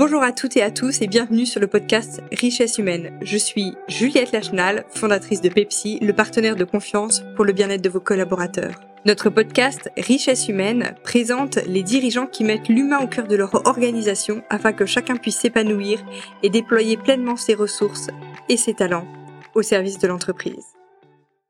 Bonjour 0.00 0.22
à 0.22 0.32
toutes 0.32 0.56
et 0.56 0.62
à 0.62 0.70
tous 0.70 1.02
et 1.02 1.06
bienvenue 1.06 1.44
sur 1.44 1.60
le 1.60 1.66
podcast 1.66 2.22
Richesse 2.32 2.78
humaine. 2.78 3.18
Je 3.20 3.36
suis 3.36 3.74
Juliette 3.86 4.32
Lachenal, 4.32 4.86
fondatrice 4.88 5.42
de 5.42 5.50
Pepsi, 5.50 5.98
le 6.00 6.14
partenaire 6.14 6.56
de 6.56 6.64
confiance 6.64 7.22
pour 7.36 7.44
le 7.44 7.52
bien-être 7.52 7.82
de 7.82 7.90
vos 7.90 8.00
collaborateurs. 8.00 8.80
Notre 9.04 9.28
podcast 9.28 9.90
Richesse 9.98 10.48
humaine 10.48 10.94
présente 11.04 11.56
les 11.66 11.82
dirigeants 11.82 12.26
qui 12.26 12.44
mettent 12.44 12.70
l'humain 12.70 13.00
au 13.00 13.08
cœur 13.08 13.26
de 13.26 13.36
leur 13.36 13.66
organisation 13.66 14.42
afin 14.48 14.72
que 14.72 14.86
chacun 14.86 15.16
puisse 15.16 15.36
s'épanouir 15.36 16.02
et 16.42 16.48
déployer 16.48 16.96
pleinement 16.96 17.36
ses 17.36 17.52
ressources 17.52 18.08
et 18.48 18.56
ses 18.56 18.72
talents 18.72 19.06
au 19.54 19.60
service 19.60 19.98
de 19.98 20.08
l'entreprise. 20.08 20.64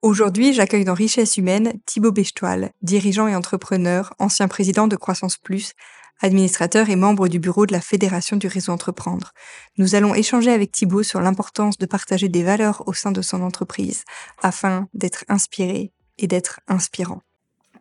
Aujourd'hui, 0.03 0.55
j'accueille 0.55 0.85
dans 0.85 0.95
Richesse 0.95 1.37
humaine 1.37 1.75
Thibaut 1.87 2.11
Bechtoil, 2.11 2.73
dirigeant 2.82 3.29
et 3.29 3.37
entrepreneur, 3.37 4.12
ancien 4.19 4.48
président 4.48 4.89
de 4.89 4.96
Croissance 4.96 5.37
Plus, 5.37 5.75
administrateur 6.21 6.91
et 6.91 6.97
membre 6.97 7.29
du 7.29 7.38
bureau 7.38 7.66
de 7.66 7.73
la 7.73 7.80
Fédération 7.80 8.37
du 8.37 8.47
réseau 8.47 8.73
Entreprendre. 8.73 9.33
Nous 9.78 9.95
allons 9.95 10.15
échanger 10.15 10.51
avec 10.51 10.73
Thibaut 10.73 11.02
sur 11.02 11.20
l'importance 11.20 11.78
de 11.78 11.87
partager 11.87 12.28
des 12.28 12.42
valeurs 12.42 12.87
au 12.87 12.92
sein 12.92 13.12
de 13.12 13.23
son 13.23 13.42
entreprise 13.42 14.05
afin 14.42 14.88
d'être 14.95 15.25
inspiré 15.28 15.92
et 16.19 16.27
d'être 16.27 16.61
inspirant. 16.69 17.23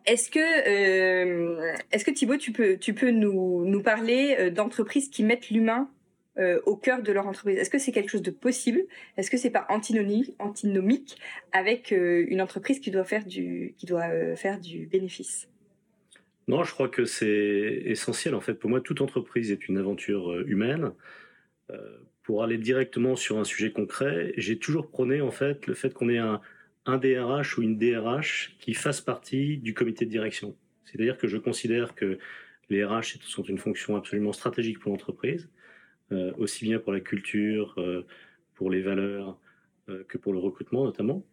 Est-ce 0.06 0.30
que, 0.30 0.40
euh, 0.40 1.72
est-ce 1.92 2.04
que 2.04 2.10
Thibaut, 2.10 2.38
tu 2.38 2.52
peux, 2.52 2.78
tu 2.78 2.94
peux 2.94 3.10
nous, 3.10 3.64
nous 3.66 3.82
parler 3.82 4.36
euh, 4.38 4.50
d'entreprises 4.50 5.10
qui 5.10 5.22
mettent 5.22 5.50
l'humain 5.50 5.90
euh, 6.38 6.60
au 6.64 6.74
cœur 6.74 7.02
de 7.02 7.12
leur 7.12 7.26
entreprise? 7.26 7.58
Est-ce 7.58 7.70
que 7.70 7.78
c'est 7.78 7.92
quelque 7.92 8.10
chose 8.10 8.22
de 8.22 8.30
possible? 8.30 8.82
Est-ce 9.18 9.30
que 9.30 9.36
c'est 9.36 9.50
pas 9.50 9.66
antinomique 9.68 11.18
avec 11.52 11.90
une 11.92 12.40
entreprise 12.40 12.80
qui 12.80 12.90
doit 12.90 13.04
faire 13.04 13.26
du, 13.26 13.74
qui 13.76 13.84
doit 13.84 14.36
faire 14.36 14.58
du 14.58 14.86
bénéfice? 14.86 15.48
Non, 16.50 16.64
je 16.64 16.72
crois 16.72 16.88
que 16.88 17.04
c'est 17.04 17.82
essentiel. 17.84 18.34
En 18.34 18.40
fait, 18.40 18.54
pour 18.54 18.70
moi, 18.70 18.80
toute 18.80 19.00
entreprise 19.00 19.52
est 19.52 19.68
une 19.68 19.78
aventure 19.78 20.32
euh, 20.32 20.44
humaine. 20.48 20.92
Euh, 21.70 21.98
pour 22.24 22.42
aller 22.42 22.58
directement 22.58 23.14
sur 23.14 23.38
un 23.38 23.44
sujet 23.44 23.70
concret, 23.70 24.32
j'ai 24.36 24.58
toujours 24.58 24.90
prôné 24.90 25.20
en 25.20 25.30
fait 25.30 25.68
le 25.68 25.74
fait 25.74 25.94
qu'on 25.94 26.08
ait 26.08 26.18
un, 26.18 26.40
DRH 26.86 27.56
ou 27.56 27.62
une 27.62 27.78
DRH 27.78 28.56
qui 28.58 28.74
fasse 28.74 29.00
partie 29.00 29.58
du 29.58 29.74
comité 29.74 30.04
de 30.06 30.10
direction. 30.10 30.56
C'est-à-dire 30.86 31.18
que 31.18 31.28
je 31.28 31.36
considère 31.36 31.94
que 31.94 32.18
les 32.68 32.84
RH 32.84 33.20
sont 33.22 33.44
une 33.44 33.58
fonction 33.58 33.94
absolument 33.94 34.32
stratégique 34.32 34.80
pour 34.80 34.90
l'entreprise, 34.90 35.48
euh, 36.10 36.32
aussi 36.36 36.64
bien 36.64 36.80
pour 36.80 36.92
la 36.92 37.00
culture, 37.00 37.76
pour 38.54 38.70
les 38.70 38.82
valeurs 38.82 39.38
que 40.08 40.18
pour 40.18 40.32
le 40.32 40.40
recrutement 40.40 40.84
notamment. 40.84 41.24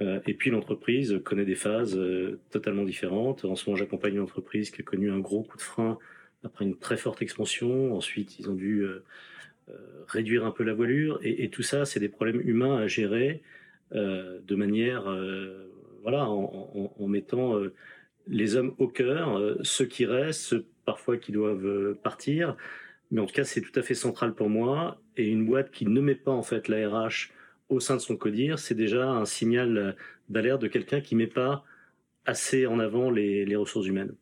Euh, 0.00 0.20
et 0.26 0.34
puis 0.34 0.50
l'entreprise 0.50 1.20
connaît 1.24 1.44
des 1.44 1.54
phases 1.54 1.96
euh, 1.96 2.38
totalement 2.50 2.84
différentes. 2.84 3.44
En 3.44 3.54
ce 3.54 3.68
moment, 3.68 3.76
j'accompagne 3.76 4.14
une 4.14 4.20
entreprise 4.20 4.70
qui 4.70 4.82
a 4.82 4.84
connu 4.84 5.10
un 5.10 5.18
gros 5.18 5.42
coup 5.42 5.56
de 5.56 5.62
frein 5.62 5.98
après 6.44 6.64
une 6.64 6.76
très 6.76 6.96
forte 6.96 7.22
expansion. 7.22 7.94
Ensuite, 7.94 8.38
ils 8.38 8.50
ont 8.50 8.54
dû 8.54 8.82
euh, 8.82 9.04
réduire 10.06 10.44
un 10.44 10.50
peu 10.50 10.64
la 10.64 10.74
voilure. 10.74 11.18
Et, 11.22 11.48
tout 11.48 11.62
ça, 11.62 11.84
c'est 11.84 12.00
des 12.00 12.08
problèmes 12.08 12.40
humains 12.40 12.76
à 12.76 12.86
gérer 12.86 13.42
de 13.92 14.54
manière, 14.54 15.04
voilà, 16.02 16.28
en, 16.28 17.06
mettant 17.08 17.54
les 18.28 18.56
hommes 18.56 18.74
au 18.78 18.86
cœur, 18.88 19.56
ceux 19.62 19.86
qui 19.86 20.04
restent, 20.06 20.40
ceux 20.40 20.66
parfois 20.84 21.16
qui 21.16 21.32
doivent 21.32 21.94
partir. 21.94 22.56
Mais 23.10 23.20
en 23.20 23.26
tout 23.26 23.34
cas, 23.34 23.44
c'est 23.44 23.60
tout 23.60 23.76
à 23.76 23.82
fait 23.82 23.94
central 23.94 24.34
pour 24.34 24.48
moi. 24.48 25.00
Et 25.16 25.26
une 25.28 25.46
boîte 25.46 25.72
qui 25.72 25.86
ne 25.86 26.00
met 26.00 26.14
pas 26.14 26.32
en 26.32 26.42
fait 26.42 26.68
la 26.68 26.88
RH 26.88 27.30
au 27.68 27.80
sein 27.80 27.96
de 27.96 28.00
son 28.00 28.16
codir, 28.16 28.58
c'est 28.58 28.74
déjà 28.74 29.08
un 29.08 29.24
signal 29.24 29.96
d'alerte 30.28 30.62
de 30.62 30.68
quelqu'un 30.68 31.00
qui 31.00 31.14
ne 31.14 31.20
met 31.20 31.26
pas 31.26 31.64
assez 32.26 32.66
en 32.66 32.78
avant 32.78 33.10
les, 33.10 33.56
ressources 33.56 33.86
humaines. 33.86 34.14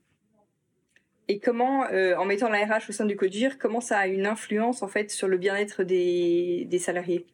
Et 1.27 1.39
comment, 1.39 1.87
euh, 1.91 2.15
en 2.17 2.27
mettant 2.27 2.51
la 2.51 2.65
RH 2.65 2.91
au 2.91 2.93
sein 2.93 3.07
du 3.07 3.17
CODIR, 3.17 3.59
comment 3.59 3.81
ça 3.81 3.99
a 3.99 4.07
une 4.07 4.27
influence 4.27 4.83
en 4.83 4.89
fait 4.89 5.11
sur 5.11 5.27
le 5.27 5.39
bien-être 5.39 5.83
des, 5.83 6.69
salariés? 6.79 7.27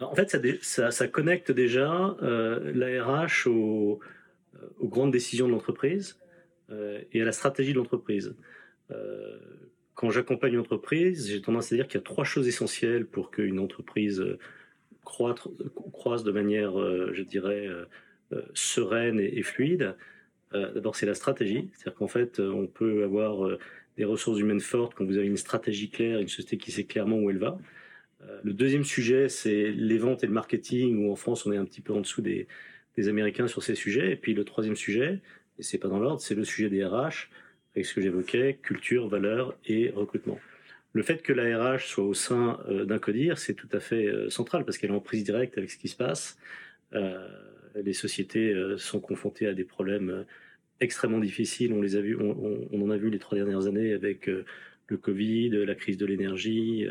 En 0.00 0.14
fait, 0.14 0.36
ça, 0.62 1.08
connecte 1.08 1.52
déjà 1.52 2.16
euh, 2.22 2.72
la 2.74 3.04
RH 3.04 3.46
aux, 3.46 4.00
grandes 4.82 5.12
décisions 5.12 5.46
de 5.46 5.52
l'entreprise 5.52 6.18
euh, 6.70 7.00
et 7.12 7.22
à 7.22 7.24
la 7.24 7.32
stratégie 7.32 7.72
de 7.72 7.78
l'entreprise. 7.78 8.34
quand 9.94 10.10
j'accompagne 10.10 10.54
une 10.54 10.60
entreprise, 10.60 11.28
j'ai 11.28 11.40
tendance 11.40 11.72
à 11.72 11.76
dire 11.76 11.86
qu'il 11.86 12.00
y 12.00 12.02
a 12.02 12.04
trois 12.04 12.24
choses 12.24 12.48
essentielles 12.48 13.06
pour 13.06 13.30
qu'une 13.30 13.60
entreprise 13.60 14.24
croître, 15.10 15.48
croise 15.92 16.22
de 16.22 16.30
manière, 16.30 16.78
euh, 16.80 17.10
je 17.12 17.22
dirais, 17.22 17.66
euh, 17.66 17.84
euh, 18.32 18.42
sereine 18.54 19.18
et, 19.18 19.42
fluide. 19.42 19.96
D'abord, 20.52 20.96
c'est 20.96 21.06
la 21.06 21.14
stratégie. 21.14 21.70
C'est-à-dire 21.74 21.94
qu'en 21.94 22.08
fait, 22.08 22.40
on 22.40 22.66
peut 22.66 23.04
avoir 23.04 23.56
des 23.96 24.04
ressources 24.04 24.40
humaines 24.40 24.60
fortes 24.60 24.94
quand 24.96 25.04
vous 25.04 25.16
avez 25.16 25.28
une 25.28 25.36
stratégie 25.36 25.90
claire, 25.90 26.18
une 26.18 26.26
société 26.26 26.58
qui 26.58 26.72
sait 26.72 26.82
clairement 26.82 27.18
où 27.18 27.30
elle 27.30 27.38
va. 27.38 27.56
Le 28.42 28.52
deuxième 28.52 28.82
sujet, 28.82 29.28
c'est 29.28 29.70
les 29.70 29.98
ventes 29.98 30.24
et 30.24 30.26
le 30.26 30.32
marketing, 30.32 31.06
où 31.06 31.12
en 31.12 31.14
France, 31.14 31.46
on 31.46 31.52
est 31.52 31.56
un 31.56 31.64
petit 31.64 31.80
peu 31.80 31.92
en 31.92 32.00
dessous 32.00 32.20
des, 32.20 32.48
des 32.96 33.08
Américains 33.08 33.46
sur 33.46 33.62
ces 33.62 33.76
sujets. 33.76 34.10
Et 34.10 34.16
puis 34.16 34.34
le 34.34 34.44
troisième 34.44 34.74
sujet, 34.74 35.20
et 35.60 35.62
c'est 35.62 35.78
pas 35.78 35.86
dans 35.86 36.00
l'ordre, 36.00 36.20
c'est 36.20 36.34
le 36.34 36.44
sujet 36.44 36.68
des 36.68 36.84
RH, 36.84 37.30
avec 37.76 37.86
ce 37.86 37.94
que 37.94 38.00
j'évoquais, 38.00 38.58
culture, 38.60 39.06
valeur 39.06 39.56
et 39.66 39.90
recrutement. 39.90 40.40
Le 40.92 41.02
fait 41.02 41.22
que 41.22 41.32
la 41.32 41.74
RH 41.74 41.86
soit 41.86 42.04
au 42.04 42.14
sein 42.14 42.58
euh, 42.68 42.84
d'un 42.84 42.98
CODIR, 42.98 43.38
c'est 43.38 43.54
tout 43.54 43.68
à 43.72 43.80
fait 43.80 44.06
euh, 44.06 44.28
central 44.28 44.64
parce 44.64 44.76
qu'elle 44.76 44.90
est 44.90 44.94
en 44.94 45.00
prise 45.00 45.22
directe 45.22 45.56
avec 45.56 45.70
ce 45.70 45.78
qui 45.78 45.88
se 45.88 45.96
passe. 45.96 46.36
Euh, 46.94 47.28
les 47.76 47.92
sociétés 47.92 48.52
sont 48.78 48.98
confrontées 48.98 49.46
à 49.46 49.54
des 49.54 49.62
problèmes 49.62 50.26
extrêmement 50.80 51.20
difficiles. 51.20 51.72
On 51.72 51.80
les 51.80 51.94
a 51.94 52.00
vus, 52.00 52.16
on, 52.16 52.82
en 52.82 52.90
a 52.90 52.96
vu 52.96 53.10
les 53.10 53.20
trois 53.20 53.38
dernières 53.38 53.68
années 53.68 53.92
avec 53.92 54.26
le 54.26 54.96
Covid, 54.96 55.50
la 55.50 55.76
crise 55.76 55.96
de 55.96 56.04
l'énergie, 56.04 56.84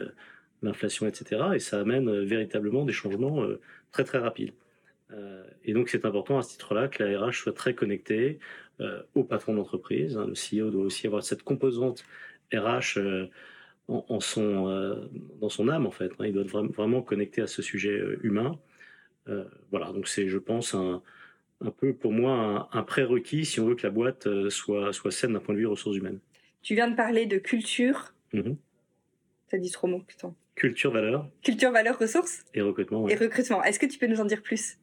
l'inflation, 0.64 1.06
etc. 1.06 1.42
Et 1.56 1.60
ça 1.60 1.81
amène 1.81 2.24
véritablement 2.24 2.86
des 2.86 2.94
changements 2.94 3.46
très 3.92 4.06
très 4.06 4.20
rapides. 4.20 4.54
et 5.66 5.74
donc 5.74 5.90
c'est 5.90 6.06
important 6.06 6.38
à 6.38 6.44
ce 6.44 6.52
titre-là 6.52 6.88
que 6.88 7.04
la 7.04 7.20
RH 7.20 7.34
soit 7.34 7.54
très 7.54 7.74
connectée 7.74 8.40
au 9.16 9.26
patron 9.26 9.54
d'entreprise. 9.54 10.18
Hein. 10.18 10.28
Le 10.28 10.62
CEO 10.64 10.72
doit 10.72 10.86
aussi 10.86 11.08
avoir 11.08 11.24
cette 11.24 11.44
composante 11.44 12.06
RH 12.54 13.00
en, 13.89 14.19
son, 14.19 14.69
euh, 14.69 14.95
dans 15.41 15.50
son 15.50 15.67
âme, 15.67 15.85
en 15.85 15.91
fait. 15.91 16.11
Hein. 16.19 16.27
Il 16.27 16.33
doit 16.33 16.44
être 16.44 16.73
vraiment 16.73 17.01
connecté 17.01 17.41
à 17.41 17.47
ce 17.47 17.61
sujet 17.61 17.91
euh, 17.91 18.19
humain. 18.23 18.59
Euh, 19.27 19.45
voilà, 19.72 19.91
donc 19.91 20.07
c'est, 20.07 20.27
je 20.27 20.38
pense, 20.38 20.73
un, 20.73 21.01
un, 21.61 21.72
peu 21.72 21.94
pour 21.94 22.11
moi 22.11 22.69
un, 22.72 22.83
prérequis 22.83 23.45
si 23.45 23.59
on 23.59 23.67
veut 23.67 23.75
que 23.75 23.85
la 23.85 23.91
boîte 23.91 24.27
soit, 24.50 24.94
soit 24.94 25.11
saine 25.11 25.33
d'un 25.33 25.39
point 25.39 25.55
de 25.55 25.59
vue 25.59 25.67
ressources 25.67 25.97
humaines. 25.97 26.19
Tu 26.61 26.75
viens 26.75 26.89
de 26.89 26.95
parler 26.95 27.25
de 27.25 27.38
culture. 27.38 28.13
Mmh. 28.33 28.53
Ça 29.50 29.57
dit 29.57 29.72
trop 29.72 29.88
mots, 29.88 30.03
putain. 30.06 30.33
Culture, 30.56 30.91
valeur. 30.91 31.27
Culture, 31.41 31.71
valeur, 31.71 31.97
ressources. 31.97 32.44
Et 32.53 32.61
recrutement. 32.61 33.07
Et 33.07 33.16
recrutement. 33.16 33.63
Est-ce 33.63 33.79
que 33.79 33.85
tu 33.85 33.97
peux 33.97 34.07
nous 34.07 34.19
en 34.19 34.25
dire 34.25 34.41
plus? 34.41 34.77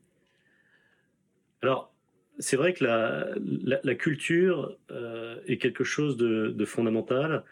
Alors, 1.63 1.93
c'est 2.39 2.57
vrai 2.57 2.73
que 2.73 2.85
la, 2.85 3.29
la, 3.83 3.95
culture 3.95 4.77
est 5.47 5.59
quelque 5.59 5.85
chose 5.85 6.17
de, 6.17 6.49
de 6.49 6.65
fondamental. 6.65 7.45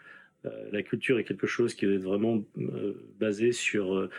Euh, 0.45 0.69
la 0.71 0.83
culture 0.83 1.19
est 1.19 1.23
quelque 1.23 1.47
chose 1.47 1.73
qui 1.73 1.85
doit 1.85 1.95
être 1.95 2.03
vraiment 2.03 2.43
euh, 2.57 2.93
basé 3.19 3.51
sur 3.51 3.95
euh, 3.95 4.09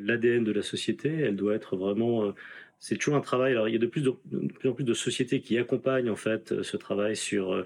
l'ADN 0.00 0.44
de 0.44 0.52
la 0.52 0.62
société. 0.62 1.08
Elle 1.08 1.36
doit 1.36 1.54
être 1.54 1.76
vraiment 1.76 2.34
c'est 2.80 2.96
toujours 2.96 3.14
un 3.14 3.22
travail. 3.22 3.52
Alors, 3.52 3.68
il 3.68 3.72
y 3.72 3.76
a 3.76 3.78
de 3.78 3.86
plus, 3.86 4.06
en 4.08 4.72
plus 4.72 4.84
de 4.84 4.92
sociétés 4.92 5.40
qui 5.40 5.56
accompagnent 5.56 6.10
en 6.10 6.16
fait 6.16 6.62
ce 6.62 6.76
travail 6.76 7.16
sur 7.16 7.64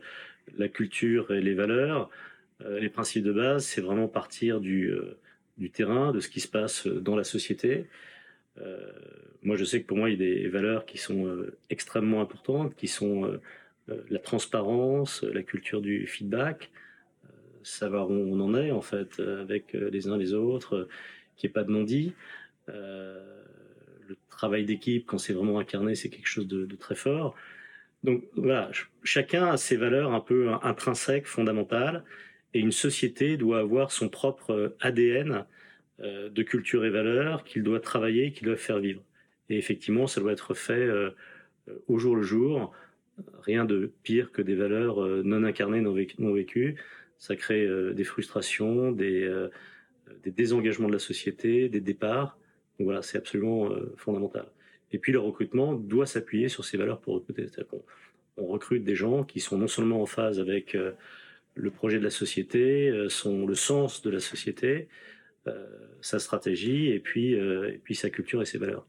la 0.56 0.68
culture 0.68 1.32
et 1.32 1.40
les 1.40 1.54
valeurs. 1.54 2.08
les 2.80 2.88
principes 2.88 3.24
de 3.24 3.32
base, 3.32 3.64
c'est 3.64 3.80
vraiment 3.80 4.06
partir 4.06 4.60
du, 4.60 4.92
du, 5.56 5.70
terrain, 5.70 6.12
de 6.12 6.20
ce 6.20 6.28
qui 6.28 6.38
se 6.38 6.46
passe 6.46 6.86
dans 6.86 7.16
la 7.16 7.24
société. 7.24 7.86
moi, 9.42 9.56
je 9.56 9.64
sais 9.64 9.82
que 9.82 9.88
pour 9.88 9.96
moi, 9.96 10.08
il 10.08 10.12
y 10.12 10.14
a 10.14 10.34
des 10.34 10.48
valeurs 10.48 10.86
qui 10.86 10.98
sont 10.98 11.44
extrêmement 11.68 12.20
importantes, 12.20 12.76
qui 12.76 12.86
sont 12.86 13.40
la 13.88 14.18
transparence, 14.20 15.24
la 15.24 15.42
culture 15.42 15.80
du 15.80 16.06
feedback, 16.06 16.70
savoir 17.68 18.10
où 18.10 18.14
on 18.14 18.40
en 18.40 18.54
est 18.54 18.70
en 18.70 18.80
fait 18.80 19.20
euh, 19.20 19.42
avec 19.42 19.74
euh, 19.74 19.90
les 19.90 20.08
uns 20.08 20.16
les 20.16 20.34
autres, 20.34 20.74
euh, 20.76 20.88
qu'il 21.36 21.48
n'y 21.48 21.52
ait 21.52 21.54
pas 21.54 21.64
de 21.64 21.70
non-dit. 21.70 22.14
le 22.66 24.16
travail 24.30 24.64
d'équipe, 24.64 25.06
quand 25.06 25.18
c'est 25.18 25.32
vraiment 25.32 25.58
incarné, 25.58 25.94
c'est 25.94 26.08
quelque 26.08 26.28
chose 26.28 26.48
de, 26.48 26.66
très 26.76 26.94
fort. 26.94 27.34
Donc 28.04 28.24
voilà, 28.36 28.70
chacun 29.02 29.46
a 29.48 29.56
ses 29.56 29.76
valeurs 29.76 30.12
un 30.12 30.20
peu 30.20 30.50
intrinsèques, 30.62 31.26
fondamentales, 31.26 32.04
et 32.54 32.60
une 32.60 32.72
société 32.72 33.36
doit 33.36 33.58
avoir 33.60 33.90
son 33.92 34.08
propre 34.08 34.76
ADN 34.80 35.44
de 36.00 36.42
culture 36.42 36.84
et 36.84 36.90
valeurs 36.90 37.44
qu'il 37.44 37.62
doit 37.62 37.80
travailler, 37.80 38.32
qu'il 38.32 38.46
doit 38.46 38.56
faire 38.56 38.78
vivre. 38.78 39.02
Et 39.50 39.58
effectivement, 39.58 40.06
ça 40.06 40.20
doit 40.20 40.32
être 40.32 40.54
fait 40.54 40.88
au 41.88 41.98
jour 41.98 42.16
le 42.16 42.22
jour. 42.22 42.72
Rien 43.42 43.64
de 43.64 43.92
pire 44.02 44.32
que 44.32 44.42
des 44.42 44.54
valeurs 44.54 45.00
non 45.24 45.44
incarnées, 45.44 45.80
non 45.80 46.32
vécues 46.32 46.76
ça 47.18 47.36
crée 47.36 47.64
euh, 47.64 47.92
des 47.92 48.04
frustrations, 48.04 48.92
des, 48.92 49.22
euh, 49.24 49.50
des, 50.22 50.30
désengagements 50.30 50.88
de 50.88 50.92
la 50.92 50.98
société, 50.98 51.68
des 51.68 51.80
départs. 51.80 52.38
Donc 52.78 52.86
voilà, 52.86 53.02
c'est 53.02 53.18
absolument 53.18 53.70
euh, 53.70 53.92
fondamental. 53.96 54.46
Et 54.92 54.98
puis 54.98 55.12
le 55.12 55.18
recrutement 55.18 55.74
doit 55.74 56.06
s'appuyer 56.06 56.48
sur 56.48 56.64
ces 56.64 56.76
valeurs 56.76 57.00
pour 57.00 57.14
recruter. 57.14 57.42
C'est-à-dire 57.48 57.68
qu'on 57.68 57.82
on 58.38 58.46
recrute 58.46 58.84
des 58.84 58.94
gens 58.94 59.24
qui 59.24 59.40
sont 59.40 59.58
non 59.58 59.66
seulement 59.66 60.00
en 60.00 60.06
phase 60.06 60.38
avec 60.38 60.76
le 61.54 61.70
projet 61.72 61.98
de 61.98 62.04
la 62.04 62.10
société, 62.10 62.90
son, 63.08 63.46
le 63.46 63.56
sens 63.56 64.00
de 64.00 64.10
la 64.10 64.20
société, 64.20 64.88
sa 66.00 66.20
stratégie 66.20 66.88
et 66.90 67.00
puis, 67.00 67.32
et 67.32 67.80
puis 67.82 67.96
sa 67.96 68.10
culture 68.10 68.40
et 68.40 68.46
ses 68.46 68.56
valeurs. 68.56 68.86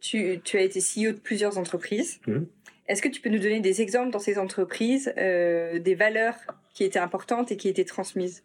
Tu, 0.00 0.38
tu 0.44 0.58
as 0.58 0.60
été 0.60 0.78
CEO 0.78 1.12
de 1.12 1.18
plusieurs 1.18 1.56
entreprises. 1.56 2.20
Mmh. 2.26 2.42
Est-ce 2.86 3.00
que 3.00 3.08
tu 3.08 3.22
peux 3.22 3.30
nous 3.30 3.40
donner 3.40 3.60
des 3.60 3.80
exemples 3.80 4.10
dans 4.10 4.20
ces 4.20 4.38
entreprises, 4.38 5.12
des 5.16 5.96
valeurs 5.98 6.36
qui 6.76 6.84
étaient 6.84 6.98
importantes 6.98 7.50
et 7.50 7.56
qui 7.56 7.68
étaient 7.68 7.84
transmises 7.84 8.44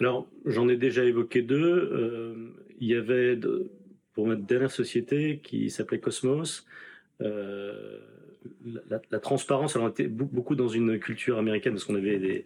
Alors, 0.00 0.26
j'en 0.46 0.66
ai 0.68 0.76
déjà 0.76 1.04
évoqué 1.04 1.42
deux. 1.42 2.54
il 2.80 2.88
y 2.88 2.94
avait, 2.94 3.38
pour 4.14 4.26
ma 4.26 4.34
dernière 4.34 4.70
société 4.70 5.40
qui 5.44 5.68
s'appelait 5.70 6.00
Cosmos, 6.00 6.66
euh, 7.20 7.98
la, 9.10 9.20
transparence, 9.20 9.76
alors 9.76 9.86
on 9.86 9.90
était 9.90 10.08
beaucoup 10.08 10.56
dans 10.56 10.68
une 10.68 10.98
culture 10.98 11.38
américaine 11.38 11.74
parce 11.74 11.84
qu'on 11.84 11.94
avait 11.94 12.44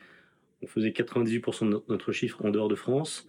on 0.62 0.66
faisait 0.66 0.90
98% 0.90 1.70
de 1.70 1.82
notre 1.88 2.12
chiffre 2.12 2.44
en 2.44 2.50
dehors 2.50 2.68
de 2.68 2.74
France. 2.74 3.26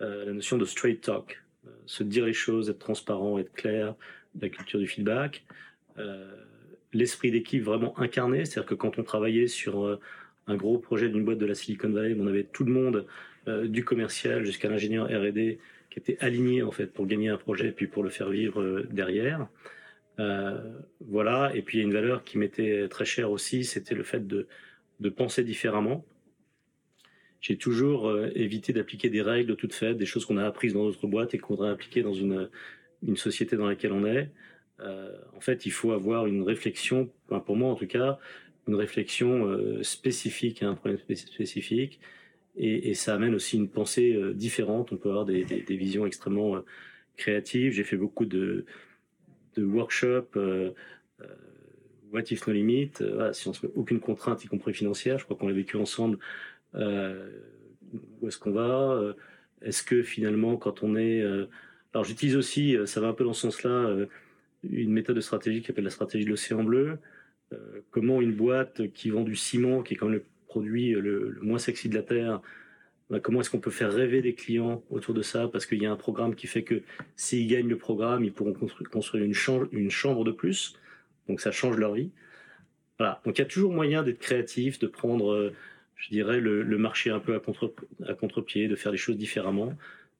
Euh, 0.00 0.24
la 0.24 0.32
notion 0.32 0.56
de 0.56 0.64
straight 0.64 1.02
talk, 1.02 1.42
euh, 1.66 1.70
se 1.86 2.02
dire 2.02 2.24
les 2.24 2.32
choses, 2.32 2.70
être 2.70 2.78
transparent, 2.78 3.38
être 3.38 3.52
clair, 3.52 3.94
la 4.40 4.48
culture 4.48 4.78
du 4.78 4.86
feedback, 4.86 5.44
l'esprit 6.92 7.30
d'équipe 7.30 7.62
vraiment 7.62 7.98
incarné, 7.98 8.44
c'est-à-dire 8.44 8.68
que 8.68 8.74
quand 8.74 8.98
on 8.98 9.02
travaillait 9.02 9.46
sur 9.46 9.98
un 10.46 10.56
gros 10.56 10.78
projet 10.78 11.08
d'une 11.08 11.24
boîte 11.24 11.38
de 11.38 11.46
la 11.46 11.54
Silicon 11.54 11.90
Valley, 11.90 12.16
on 12.18 12.26
avait 12.26 12.44
tout 12.44 12.64
le 12.64 12.72
monde, 12.72 13.06
du 13.64 13.84
commercial 13.84 14.44
jusqu'à 14.44 14.68
l'ingénieur 14.68 15.06
R&D, 15.06 15.60
qui 15.88 15.98
était 16.00 16.18
aligné 16.18 16.64
en 16.64 16.72
fait 16.72 16.86
pour 16.86 17.06
gagner 17.06 17.28
un 17.28 17.36
projet 17.36 17.68
et 17.68 17.72
puis 17.72 17.86
pour 17.86 18.02
le 18.02 18.10
faire 18.10 18.28
vivre 18.28 18.82
derrière. 18.90 19.46
Euh, 20.18 20.58
voilà, 21.00 21.54
et 21.54 21.62
puis 21.62 21.78
il 21.78 21.80
y 21.82 21.84
a 21.84 21.86
une 21.86 21.92
valeur 21.92 22.24
qui 22.24 22.38
m'était 22.38 22.88
très 22.88 23.04
chère 23.04 23.30
aussi, 23.30 23.64
c'était 23.64 23.94
le 23.94 24.02
fait 24.02 24.26
de, 24.26 24.46
de 25.00 25.08
penser 25.08 25.44
différemment. 25.44 26.04
J'ai 27.40 27.58
toujours 27.58 28.08
euh, 28.08 28.30
évité 28.34 28.72
d'appliquer 28.72 29.10
des 29.10 29.22
règles 29.22 29.56
toutes 29.56 29.74
faites, 29.74 29.96
des 29.98 30.06
choses 30.06 30.24
qu'on 30.24 30.38
a 30.38 30.44
apprises 30.46 30.72
dans 30.72 30.84
d'autres 30.84 31.06
boîtes 31.06 31.34
et 31.34 31.38
qu'on 31.38 31.54
voudrait 31.54 31.70
appliquer 31.70 32.02
dans 32.02 32.14
une, 32.14 32.48
une 33.06 33.16
société 33.16 33.56
dans 33.56 33.66
laquelle 33.66 33.92
on 33.92 34.06
est. 34.06 34.30
Euh, 34.80 35.14
en 35.36 35.40
fait, 35.40 35.66
il 35.66 35.72
faut 35.72 35.92
avoir 35.92 36.26
une 36.26 36.42
réflexion, 36.42 37.10
pour 37.28 37.56
moi 37.56 37.70
en 37.70 37.74
tout 37.74 37.86
cas, 37.86 38.18
une 38.66 38.74
réflexion 38.74 39.46
euh, 39.46 39.82
spécifique 39.82 40.62
à 40.62 40.68
un 40.68 40.74
problème 40.74 40.98
spécifique. 41.14 42.00
Et, 42.58 42.94
ça 42.94 43.14
amène 43.14 43.34
aussi 43.34 43.56
une 43.56 43.68
pensée 43.68 44.14
euh, 44.14 44.32
différente. 44.32 44.92
On 44.92 44.96
peut 44.96 45.10
avoir 45.10 45.26
des, 45.26 45.44
visions 45.68 46.06
extrêmement 46.06 46.62
créatives. 47.16 47.72
J'ai 47.72 47.84
fait 47.84 47.98
beaucoup 47.98 48.24
de, 48.24 48.64
de 49.56 49.64
workshop 49.64 50.26
euh, 50.36 50.70
euh, 51.20 51.26
What 52.12 52.22
if 52.30 52.46
no 52.46 52.52
limit, 52.52 52.92
euh, 53.00 53.32
si 53.32 53.48
on 53.48 53.52
se 53.52 53.66
met 53.66 53.72
aucune 53.74 54.00
contrainte, 54.00 54.44
y 54.44 54.48
compris 54.48 54.72
financière, 54.72 55.18
je 55.18 55.24
crois 55.24 55.36
qu'on 55.36 55.48
l'a 55.48 55.54
vécu 55.54 55.76
ensemble. 55.76 56.18
où 56.74 58.28
est-ce 58.28 58.38
qu'on 58.38 58.52
va 58.52 59.14
Est-ce 59.62 59.82
que 59.82 60.02
finalement, 60.02 60.56
quand 60.56 60.82
on 60.82 60.96
est... 60.96 61.22
alors 61.92 62.04
j'utilise 62.04 62.36
aussi, 62.36 62.76
ça 62.86 63.00
va 63.00 63.08
un 63.08 63.12
peu 63.12 63.24
dans 63.24 63.32
ce 63.32 63.42
sens-là, 63.42 64.06
une 64.62 64.92
méthode 64.92 65.16
de 65.16 65.20
stratégie 65.20 65.60
qui 65.60 65.66
s'appelle 65.66 65.84
la 65.84 65.90
stratégie 65.90 66.24
de 66.24 66.30
l'océan 66.30 66.62
bleu. 66.62 66.98
Comment 67.90 68.20
une 68.20 68.34
boîte 68.34 68.92
qui 68.92 69.10
vend 69.10 69.22
du 69.22 69.36
ciment, 69.36 69.82
qui 69.82 69.94
est 69.94 69.96
comme 69.96 70.12
le 70.12 70.24
produit 70.48 70.92
le 70.92 71.38
moins 71.42 71.58
sexy 71.58 71.88
de 71.88 71.94
la 71.94 72.02
Terre, 72.02 72.40
bah, 73.08 73.20
comment 73.20 73.40
est-ce 73.40 73.50
qu'on 73.50 73.60
peut 73.60 73.70
faire 73.70 73.92
rêver 73.92 74.20
des 74.20 74.34
clients 74.34 74.82
autour 74.90 75.14
de 75.14 75.22
ça? 75.22 75.48
Parce 75.48 75.64
qu'il 75.66 75.80
y 75.80 75.86
a 75.86 75.92
un 75.92 75.96
programme 75.96 76.34
qui 76.34 76.48
fait 76.48 76.64
que 76.64 76.82
s'ils 77.14 77.46
gagnent 77.46 77.68
le 77.68 77.78
programme, 77.78 78.24
ils 78.24 78.32
pourront 78.32 78.52
construire, 78.52 79.24
une, 79.24 79.32
chambre, 79.32 80.24
de 80.24 80.32
plus. 80.32 80.74
Donc 81.28 81.40
ça 81.40 81.52
change 81.52 81.76
leur 81.76 81.94
vie. 81.94 82.10
Voilà. 82.98 83.20
Donc 83.24 83.38
il 83.38 83.42
y 83.42 83.44
a 83.44 83.46
toujours 83.46 83.72
moyen 83.72 84.02
d'être 84.02 84.18
créatif, 84.18 84.78
de 84.80 84.88
prendre, 84.88 85.32
euh, 85.32 85.52
je 85.96 86.10
dirais, 86.10 86.40
le, 86.40 86.64
marché 86.78 87.10
un 87.10 87.20
peu 87.20 87.34
à 87.34 87.40
contre 87.40 87.72
contre-pied, 88.18 88.66
de 88.66 88.76
faire 88.76 88.90
les 88.90 88.98
choses 88.98 89.16
différemment. 89.16 89.72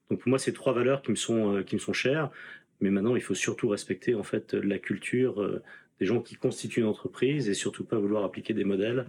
Donc 0.09 0.21
pour 0.21 0.29
moi, 0.29 0.39
c'est 0.39 0.53
trois 0.53 0.73
valeurs 0.73 1.01
qui 1.01 1.11
me 1.11 1.15
sont 1.15 1.57
euh, 1.57 1.63
qui 1.63 1.75
me 1.75 1.81
sont 1.81 1.93
chères. 1.93 2.31
Mais 2.79 2.89
maintenant, 2.91 3.15
il 3.15 3.21
faut 3.21 3.35
surtout 3.35 3.67
respecter 3.69 4.15
en 4.15 4.23
fait 4.23 4.53
la 4.53 4.79
culture 4.79 5.41
euh, 5.41 5.61
des 5.99 6.05
gens 6.05 6.21
qui 6.21 6.35
constituent 6.35 6.81
une 6.81 6.87
entreprise 6.87 7.49
et 7.49 7.53
surtout 7.53 7.83
pas 7.83 7.97
vouloir 7.97 8.23
appliquer 8.23 8.53
des 8.53 8.63
modèles 8.63 9.07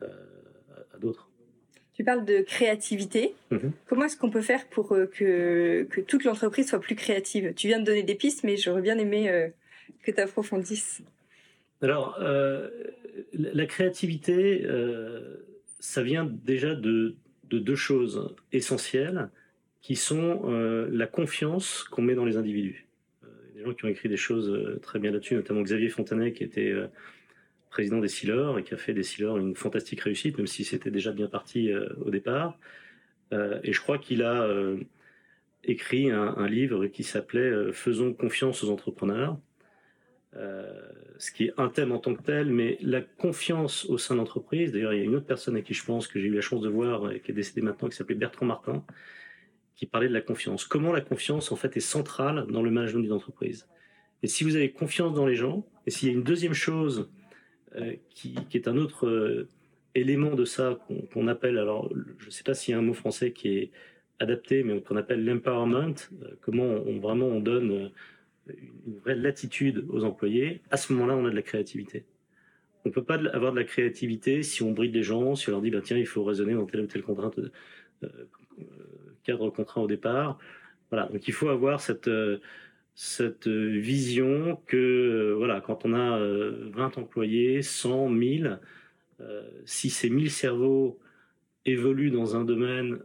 à 0.00 0.98
d'autres. 0.98 1.28
Tu 1.96 2.04
parles 2.04 2.26
de 2.26 2.40
créativité. 2.42 3.34
Mhm. 3.50 3.72
Comment 3.86 4.04
est-ce 4.04 4.18
qu'on 4.18 4.28
peut 4.28 4.42
faire 4.42 4.68
pour 4.68 4.92
euh, 4.92 5.06
que, 5.06 5.84
que 5.84 6.02
toute 6.02 6.24
l'entreprise 6.24 6.68
soit 6.68 6.78
plus 6.78 6.94
créative? 6.94 7.54
Tu 7.54 7.68
viens 7.68 7.80
de 7.80 7.84
donner 7.84 8.02
des 8.02 8.14
pistes, 8.14 8.44
mais 8.44 8.58
j'aurais 8.58 8.82
bien 8.82 8.98
aimé 8.98 9.30
euh, 9.30 9.48
que 10.02 10.10
tu 10.10 10.20
approfondisses. 10.20 11.00
Alors, 11.80 12.18
euh, 12.20 12.68
la 13.32 13.64
créativité, 13.64 14.66
ça 15.78 16.02
vient 16.02 16.24
déjà 16.24 16.74
de, 16.74 17.16
de, 17.44 17.58
deux 17.58 17.76
choses 17.76 18.34
essentielles 18.52 19.30
qui 19.82 19.94
sont 19.94 20.42
la 20.90 21.06
confiance 21.06 21.84
qu'on 21.84 22.02
met 22.02 22.14
dans 22.14 22.24
les 22.24 22.38
individus. 22.38 22.85
Des 23.56 23.64
gens 23.64 23.74
qui 23.74 23.84
ont 23.86 23.88
écrit 23.88 24.08
des 24.08 24.16
choses 24.16 24.78
très 24.82 24.98
bien 24.98 25.10
là-dessus, 25.10 25.34
notamment 25.34 25.62
Xavier 25.62 25.88
Fontanet, 25.88 26.32
qui 26.32 26.44
était 26.44 26.74
président 27.76 27.98
des 27.98 28.08
Sealers 28.08 28.58
et 28.58 28.62
qui 28.62 28.72
a 28.72 28.78
fait 28.78 28.94
des 28.94 29.02
Sealers 29.02 29.36
une 29.36 29.54
fantastique 29.54 30.00
réussite, 30.00 30.38
même 30.38 30.46
si 30.46 30.64
c'était 30.64 30.90
déjà 30.90 31.12
bien 31.12 31.26
parti 31.26 31.70
euh, 31.70 31.86
au 32.06 32.10
départ. 32.10 32.58
Euh, 33.34 33.60
et 33.64 33.74
je 33.74 33.80
crois 33.82 33.98
qu'il 33.98 34.22
a 34.22 34.44
euh, 34.44 34.78
écrit 35.62 36.10
un, 36.10 36.48
livre 36.48 36.86
qui 36.86 37.04
s'appelait 37.04 37.72
Faisons 37.72 38.14
confiance 38.14 38.64
aux 38.64 38.70
entrepreneurs. 38.70 39.36
ce 41.18 41.30
qui 41.32 41.44
est 41.46 41.52
un 41.58 41.68
thème 41.68 41.92
en 41.92 41.98
tant 41.98 42.14
que 42.14 42.22
tel, 42.22 42.46
mais 42.46 42.78
la 42.80 43.02
confiance 43.02 43.84
au 43.86 43.98
sein 43.98 44.14
de 44.14 44.20
l'entreprise. 44.20 44.72
D'ailleurs, 44.72 44.94
il 44.94 45.00
y 45.00 45.02
a 45.02 45.04
une 45.04 45.16
autre 45.16 45.26
personne 45.26 45.56
à 45.56 45.60
qui 45.60 45.74
je 45.74 45.84
pense 45.84 46.06
que 46.06 46.18
j'ai 46.18 46.28
eu 46.28 46.34
la 46.34 46.40
chance 46.40 46.62
de 46.62 46.70
voir 46.70 47.12
et 47.12 47.20
qui 47.20 47.32
est 47.32 47.34
décédée 47.34 47.60
maintenant, 47.60 47.88
qui 47.90 47.96
s'appelait 47.96 48.14
Bertrand 48.14 48.46
Martin, 48.46 48.84
qui 49.76 49.86
parlait 49.86 50.08
de 50.08 50.14
la 50.14 50.22
confiance. 50.22 50.64
Comment 50.64 50.92
la 50.92 51.02
confiance, 51.02 51.52
en 51.52 51.56
fait, 51.56 51.76
est 51.76 51.80
centrale 51.80 52.46
dans 52.48 52.62
le 52.62 52.70
management 52.70 53.02
d'une 53.02 53.12
entreprise. 53.12 53.68
Et 54.22 54.26
si 54.26 54.42
vous 54.42 54.56
avez 54.56 54.70
confiance 54.70 55.14
dans 55.14 55.26
les 55.26 55.36
gens, 55.36 55.66
et 55.86 55.90
s'il 55.90 56.08
y 56.08 56.10
a 56.10 56.14
une 56.14 56.24
deuxième 56.24 56.54
chose 56.54 57.10
euh, 57.76 57.94
qui, 58.10 58.34
est 58.54 58.68
un 58.68 58.76
autre 58.78 59.06
euh, 59.06 59.48
élément 59.94 60.34
de 60.34 60.46
ça 60.46 60.78
qu'on 61.12 61.28
appelle, 61.28 61.58
alors 61.58 61.92
je 62.18 62.26
ne 62.26 62.30
sais 62.30 62.42
pas 62.42 62.54
s'il 62.54 62.72
y 62.72 62.74
a 62.74 62.78
un 62.78 62.82
mot 62.82 62.94
français 62.94 63.32
qui 63.32 63.48
est 63.48 63.70
adapté, 64.18 64.62
mais 64.62 64.80
qu'on 64.80 64.96
appelle 64.96 65.24
l'empowerment, 65.24 65.94
euh, 66.22 66.30
comment 66.40 66.80
vraiment 66.98 67.26
on 67.26 67.40
donne 67.40 67.90
une 68.48 68.98
vraie 69.04 69.16
latitude 69.16 69.84
aux 69.90 70.04
employés, 70.04 70.62
à 70.70 70.78
ce 70.78 70.92
moment-là, 70.94 71.16
on 71.16 71.26
a 71.26 71.30
de 71.30 71.34
la 71.34 71.42
créativité. 71.42 72.06
On 72.86 72.88
ne 72.88 72.94
peut 72.94 73.04
pas 73.04 73.18
avoir 73.32 73.52
de 73.52 73.58
la 73.58 73.64
créativité 73.64 74.42
si 74.42 74.62
on 74.62 74.72
bride 74.72 74.94
les 74.94 75.02
gens, 75.02 75.34
si 75.34 75.48
on 75.48 75.52
leur 75.52 75.60
dit, 75.60 75.70
bah, 75.70 75.80
tiens, 75.82 75.98
il 75.98 76.06
faut 76.06 76.24
raisonner 76.24 76.54
dans 76.54 76.64
telle 76.64 76.82
ou 76.82 76.86
telle 76.86 77.02
contrainte, 77.02 77.38
cadre 79.26 79.50
contraint 79.50 79.82
au 79.82 79.86
départ. 79.86 80.38
Voilà, 80.90 81.08
donc 81.08 81.26
il 81.26 81.34
faut 81.34 81.48
avoir 81.48 81.80
cette, 81.80 82.08
cette 82.96 83.46
vision 83.46 84.58
que 84.66 84.76
euh, 84.76 85.34
voilà, 85.36 85.60
quand 85.60 85.84
on 85.84 85.92
a 85.92 86.18
20 86.18 86.18
euh, 86.18 87.00
employés, 87.00 87.60
100, 87.60 88.08
1000, 88.08 88.58
euh, 89.20 89.42
si 89.66 89.90
ces 89.90 90.08
1000 90.08 90.30
cerveaux 90.30 90.98
évoluent 91.66 92.10
dans 92.10 92.36
un 92.36 92.44
domaine 92.44 93.00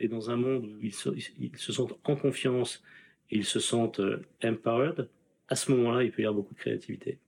et 0.00 0.08
dans 0.08 0.30
un 0.30 0.36
monde 0.36 0.64
où 0.64 0.78
ils 0.82 0.94
se, 0.94 1.72
sentent 1.72 1.98
en 2.04 2.16
confiance 2.16 2.82
et 3.30 3.36
ils 3.36 3.44
se 3.44 3.60
sentent 3.60 4.00
empowered, 4.42 5.08
à 5.48 5.54
ce 5.54 5.70
moment-là, 5.72 6.04
il 6.04 6.10
peut 6.10 6.22
y 6.22 6.24
avoir 6.24 6.42
beaucoup 6.42 6.54
de 6.54 6.58
créativité. 6.58 7.18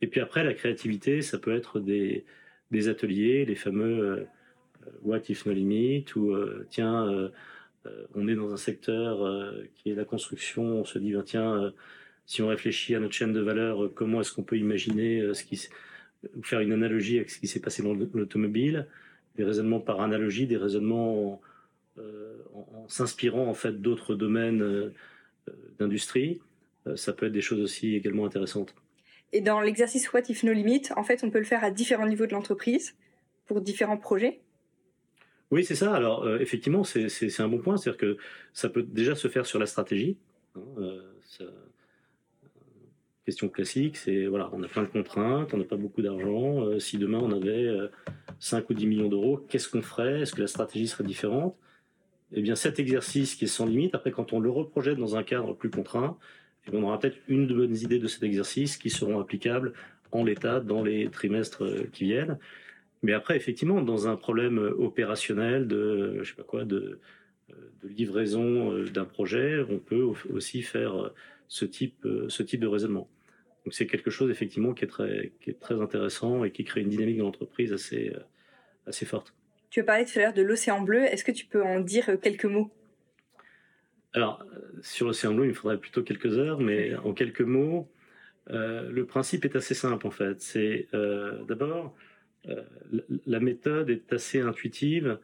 Et 0.00 0.06
puis 0.06 0.20
après, 0.20 0.44
la 0.44 0.54
créativité, 0.54 1.22
ça 1.22 1.38
peut 1.38 1.52
être 1.52 1.80
des, 1.80 2.24
des 2.70 2.88
ateliers, 2.88 3.44
les 3.44 3.56
fameux 3.56 4.28
What 5.02 5.22
if 5.28 5.44
no 5.44 5.52
limit, 5.52 6.04
ou 6.14 6.36
tiens, 6.70 7.08
euh, 7.08 7.30
on 8.14 8.28
est 8.28 8.34
dans 8.34 8.52
un 8.52 8.56
secteur 8.56 9.24
euh, 9.24 9.64
qui 9.74 9.90
est 9.90 9.94
la 9.94 10.04
construction, 10.04 10.62
on 10.62 10.84
se 10.84 10.98
dit, 10.98 11.12
ben, 11.12 11.22
tiens, 11.22 11.54
euh, 11.54 11.70
si 12.26 12.42
on 12.42 12.48
réfléchit 12.48 12.94
à 12.94 13.00
notre 13.00 13.14
chaîne 13.14 13.32
de 13.32 13.40
valeur, 13.40 13.92
comment 13.94 14.20
est-ce 14.20 14.32
qu'on 14.32 14.44
peut 14.44 14.58
imaginer 14.58 15.34
ce 15.34 15.42
qui, 15.44 15.68
faire 16.42 16.60
une 16.60 16.72
analogie 16.72 17.16
avec 17.16 17.30
ce 17.30 17.38
qui 17.38 17.48
s'est 17.48 17.60
passé 17.60 17.82
dans 17.82 17.94
l'automobile, 17.94 18.86
des 19.36 19.44
raisonnements 19.44 19.80
par 19.80 20.00
analogie, 20.00 20.46
des 20.46 20.56
raisonnements 20.56 21.42
en, 22.54 22.88
s'inspirant 22.88 23.46
en 23.46 23.54
fait 23.54 23.82
d'autres 23.82 24.14
domaines 24.14 24.92
d'industrie. 25.80 26.40
ça 26.94 27.12
peut 27.12 27.26
être 27.26 27.32
des 27.32 27.40
choses 27.40 27.60
aussi 27.60 27.96
également 27.96 28.24
intéressantes. 28.24 28.74
Et 29.32 29.40
dans 29.40 29.60
l'exercice 29.60 30.12
What 30.12 30.22
If 30.28 30.44
No 30.44 30.52
Limit, 30.52 30.82
en 30.96 31.02
fait, 31.02 31.24
on 31.24 31.30
peut 31.30 31.38
le 31.38 31.44
faire 31.44 31.64
à 31.64 31.70
différents 31.70 32.06
niveaux 32.06 32.26
de 32.26 32.32
l'entreprise 32.32 32.94
pour 33.46 33.60
différents 33.60 33.98
projets. 33.98 34.40
Oui, 35.52 35.66
c'est 35.66 35.74
ça. 35.74 35.94
Alors, 35.94 36.24
euh, 36.24 36.38
effectivement, 36.38 36.82
c'est 36.82 37.40
un 37.40 37.48
bon 37.48 37.58
point. 37.58 37.76
C'est-à-dire 37.76 37.98
que 37.98 38.16
ça 38.54 38.70
peut 38.70 38.82
déjà 38.82 39.14
se 39.14 39.28
faire 39.28 39.44
sur 39.44 39.58
la 39.58 39.66
stratégie. 39.66 40.16
Hein, 40.56 40.60
euh, 40.78 41.02
question 43.26 43.50
classique, 43.50 43.98
c'est 43.98 44.26
voilà, 44.26 44.50
on 44.54 44.62
a 44.62 44.66
plein 44.66 44.82
de 44.82 44.88
contraintes, 44.88 45.52
on 45.52 45.58
n'a 45.58 45.64
pas 45.64 45.76
beaucoup 45.76 46.00
d'argent. 46.00 46.64
Euh, 46.64 46.78
si 46.78 46.96
demain 46.96 47.20
on 47.22 47.30
avait 47.32 47.68
5 48.40 48.68
ou 48.70 48.74
10 48.74 48.86
millions 48.86 49.08
d'euros, 49.08 49.36
qu'est-ce 49.48 49.68
qu'on 49.68 49.82
ferait? 49.82 50.22
Est-ce 50.22 50.32
que 50.32 50.40
la 50.40 50.46
stratégie 50.46 50.88
serait 50.88 51.04
différente? 51.04 51.54
Eh 52.32 52.40
bien, 52.40 52.54
cet 52.54 52.78
exercice 52.78 53.34
qui 53.34 53.44
est 53.44 53.48
sans 53.48 53.66
limite, 53.66 53.94
après, 53.94 54.10
quand 54.10 54.32
on 54.32 54.40
le 54.40 54.50
reprojette 54.50 54.96
dans 54.96 55.16
un 55.16 55.22
cadre 55.22 55.54
plus 55.54 55.70
contraint, 55.70 56.16
eh 56.66 56.74
on 56.74 56.82
aura 56.82 56.98
peut-être 56.98 57.18
une 57.28 57.46
de 57.46 57.54
bonnes 57.54 57.76
idées 57.76 57.98
de 57.98 58.08
cet 58.08 58.22
exercice 58.22 58.78
qui 58.78 58.88
seront 58.88 59.20
applicables 59.20 59.74
en 60.12 60.24
l'état 60.24 60.60
dans 60.60 60.82
les 60.82 61.10
trimestres 61.10 61.62
qui 61.92 62.04
viennent. 62.04 62.38
Mais 63.02 63.12
après, 63.12 63.36
effectivement, 63.36 63.82
dans 63.82 64.08
un 64.08 64.16
problème 64.16 64.58
opérationnel 64.58 65.66
de, 65.66 66.18
je 66.22 66.30
sais 66.30 66.36
pas 66.36 66.44
quoi, 66.44 66.64
de, 66.64 67.00
de 67.48 67.88
livraison 67.88 68.84
d'un 68.84 69.04
projet, 69.04 69.64
on 69.68 69.78
peut 69.78 70.02
aussi 70.30 70.62
faire 70.62 71.12
ce 71.48 71.64
type, 71.64 72.06
ce 72.28 72.42
type 72.42 72.60
de 72.60 72.66
raisonnement. 72.66 73.08
Donc 73.64 73.74
c'est 73.74 73.86
quelque 73.86 74.10
chose 74.10 74.30
effectivement 74.30 74.72
qui 74.72 74.84
est 74.84 74.88
très, 74.88 75.32
qui 75.40 75.50
est 75.50 75.58
très 75.58 75.80
intéressant 75.80 76.44
et 76.44 76.52
qui 76.52 76.64
crée 76.64 76.80
une 76.80 76.88
dynamique 76.88 77.18
dans 77.18 77.24
l'entreprise 77.24 77.72
assez, 77.72 78.12
assez 78.86 79.04
forte. 79.04 79.34
Tu 79.70 79.80
as 79.80 79.84
parlé 79.84 80.04
tout 80.04 80.18
à 80.18 80.22
l'heure 80.22 80.32
de 80.34 80.42
l'océan 80.42 80.82
bleu. 80.82 81.02
Est-ce 81.02 81.24
que 81.24 81.32
tu 81.32 81.46
peux 81.46 81.62
en 81.62 81.80
dire 81.80 82.20
quelques 82.20 82.44
mots? 82.44 82.70
Alors, 84.14 84.44
sur 84.82 85.06
l'océan 85.06 85.32
bleu, 85.32 85.46
il 85.46 85.48
me 85.48 85.54
faudrait 85.54 85.78
plutôt 85.78 86.02
quelques 86.02 86.36
heures, 86.38 86.60
mais 86.60 86.94
en 86.96 87.14
quelques 87.14 87.40
mots, 87.40 87.88
euh, 88.50 88.90
le 88.90 89.06
principe 89.06 89.44
est 89.44 89.56
assez 89.56 89.74
simple 89.74 90.06
en 90.06 90.10
fait. 90.10 90.40
C'est 90.40 90.88
euh, 90.94 91.42
d'abord, 91.44 91.94
euh, 91.96 92.11
la 93.26 93.40
méthode 93.40 93.90
est 93.90 94.12
assez 94.12 94.40
intuitive 94.40 95.18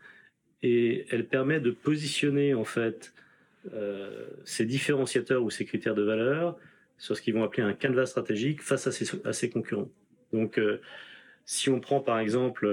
et 0.63 1.07
elle 1.11 1.27
permet 1.27 1.61
de 1.61 1.71
positionner 1.71 2.55
en 2.55 2.65
fait 2.65 3.13
ces 4.45 4.65
différenciateurs 4.65 5.43
ou 5.43 5.51
ces 5.51 5.65
critères 5.65 5.95
de 5.95 6.03
valeur 6.03 6.57
sur 6.97 7.17
ce 7.17 7.23
qu'ils 7.23 7.35
vont 7.35 7.43
appeler 7.43 7.65
un 7.65 7.75
canevas 7.75 8.07
stratégique 8.07 8.63
face 8.63 8.87
à 8.87 9.33
ses, 9.33 9.51
concurrents. 9.51 9.91
Donc, 10.33 10.61
si 11.45 11.71
on 11.71 11.81
prend 11.81 12.01
par 12.01 12.19
exemple 12.21 12.69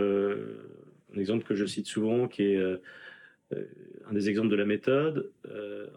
un 1.15 1.19
exemple 1.19 1.43
que 1.43 1.55
je 1.55 1.65
cite 1.65 1.87
souvent, 1.87 2.27
qui 2.27 2.43
est 2.43 2.61
un 3.51 4.13
des 4.13 4.29
exemples 4.29 4.49
de 4.49 4.55
la 4.55 4.65
méthode, 4.65 5.31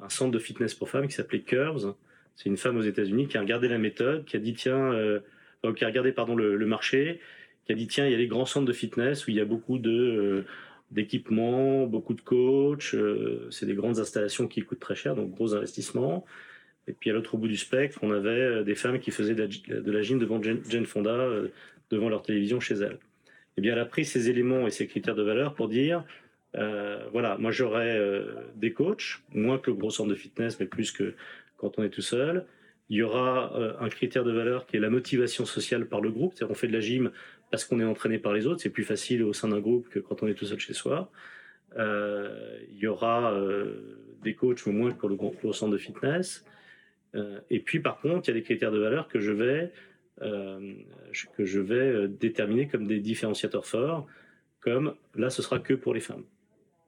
un 0.02 0.08
centre 0.08 0.32
de 0.32 0.38
fitness 0.38 0.74
pour 0.74 0.88
femmes 0.88 1.06
qui 1.06 1.14
s'appelait 1.14 1.42
Curves, 1.42 1.94
c'est 2.38 2.48
une 2.48 2.56
femme 2.56 2.76
aux 2.76 2.82
États-Unis 2.82 3.26
qui 3.26 3.36
a 3.36 3.40
regardé 3.40 3.66
la 3.66 3.78
méthode, 3.78 4.24
qui 4.24 4.36
a 4.36 4.38
dit 4.38 4.54
tiens, 4.54 4.92
euh, 4.92 5.18
qui 5.76 5.84
a 5.84 5.88
regardé 5.88 6.12
pardon 6.12 6.36
le, 6.36 6.66
marché, 6.66 7.18
qui 7.68 7.72
a 7.72 7.76
dit 7.76 7.86
tiens, 7.86 8.06
il 8.06 8.12
y 8.12 8.14
a 8.14 8.18
les 8.18 8.28
grands 8.28 8.46
centres 8.46 8.66
de 8.66 8.72
fitness 8.72 9.26
où 9.26 9.30
il 9.30 9.36
y 9.36 9.40
a 9.40 9.44
beaucoup 9.44 9.78
de 9.78 9.90
euh, 9.90 10.46
d'équipements, 10.90 11.86
beaucoup 11.86 12.14
de 12.14 12.22
coachs, 12.22 12.94
euh, 12.94 13.46
c'est 13.50 13.66
des 13.66 13.74
grandes 13.74 13.98
installations 13.98 14.48
qui 14.48 14.62
coûtent 14.62 14.80
très 14.80 14.94
cher, 14.94 15.14
donc 15.14 15.30
gros 15.30 15.54
investissements. 15.54 16.24
Et 16.86 16.94
puis 16.94 17.10
à 17.10 17.12
l'autre 17.12 17.36
bout 17.36 17.46
du 17.46 17.58
spectre, 17.58 17.98
on 18.00 18.10
avait 18.10 18.64
des 18.64 18.74
femmes 18.74 18.98
qui 18.98 19.10
faisaient 19.10 19.34
de 19.34 19.92
la, 19.92 20.00
gym 20.00 20.18
devant 20.18 20.42
Jane, 20.42 20.86
Fonda, 20.86 21.28
devant 21.90 22.08
leur 22.08 22.22
télévision 22.22 22.58
chez 22.58 22.76
elles. 22.76 22.98
Eh 23.58 23.60
bien, 23.60 23.74
elle 23.74 23.78
a 23.78 23.84
pris 23.84 24.06
ces 24.06 24.30
éléments 24.30 24.66
et 24.66 24.70
ces 24.70 24.86
critères 24.86 25.14
de 25.14 25.22
valeur 25.22 25.54
pour 25.54 25.68
dire, 25.68 26.02
voilà, 26.54 27.36
moi 27.38 27.50
j'aurais 27.50 28.00
des 28.56 28.72
coachs, 28.72 29.20
moins 29.34 29.58
que 29.58 29.70
le 29.70 29.76
gros 29.76 29.90
centre 29.90 30.08
de 30.08 30.14
fitness, 30.14 30.58
mais 30.58 30.64
plus 30.64 30.90
que 30.90 31.12
quand 31.58 31.78
on 31.78 31.82
est 31.82 31.90
tout 31.90 32.00
seul. 32.00 32.46
Il 32.90 32.96
y 32.96 33.02
aura 33.02 33.54
euh, 33.54 33.74
un 33.80 33.90
critère 33.90 34.24
de 34.24 34.32
valeur 34.32 34.66
qui 34.66 34.76
est 34.76 34.80
la 34.80 34.88
motivation 34.88 35.44
sociale 35.44 35.86
par 35.86 36.00
le 36.00 36.10
groupe. 36.10 36.32
C'est-à-dire 36.32 36.48
qu'on 36.48 36.58
fait 36.58 36.68
de 36.68 36.72
la 36.72 36.80
gym 36.80 37.10
parce 37.50 37.64
qu'on 37.64 37.80
est 37.80 37.84
entraîné 37.84 38.18
par 38.18 38.32
les 38.32 38.46
autres. 38.46 38.60
C'est 38.60 38.70
plus 38.70 38.84
facile 38.84 39.22
au 39.22 39.32
sein 39.32 39.48
d'un 39.48 39.60
groupe 39.60 39.88
que 39.88 39.98
quand 39.98 40.22
on 40.22 40.28
est 40.28 40.34
tout 40.34 40.46
seul 40.46 40.58
chez 40.58 40.74
soi. 40.74 41.10
Euh, 41.76 42.58
il 42.70 42.78
y 42.78 42.86
aura 42.86 43.32
euh, 43.32 43.98
des 44.22 44.34
coachs 44.34 44.66
au 44.66 44.72
moins 44.72 44.92
pour 44.92 45.08
le, 45.08 45.16
pour 45.16 45.32
le 45.42 45.52
centre 45.52 45.72
de 45.72 45.78
fitness. 45.78 46.44
et 47.50 47.60
puis 47.60 47.80
par 47.80 48.00
contre, 48.00 48.28
il 48.28 48.32
y 48.32 48.36
a 48.36 48.40
des 48.40 48.42
critères 48.42 48.72
de 48.72 48.78
valeur 48.78 49.08
que 49.08 49.20
je 49.20 49.32
vais 49.32 49.72
que 50.20 51.44
je 51.44 51.60
vais 51.60 52.08
déterminer 52.08 52.66
comme 52.66 52.86
des 52.88 52.98
différenciateurs 52.98 53.66
forts, 53.66 54.06
comme 54.60 54.94
là 55.14 55.30
ce 55.30 55.42
sera 55.42 55.60
que 55.60 55.74
pour 55.74 55.94
les 55.94 56.00
femmes, 56.00 56.24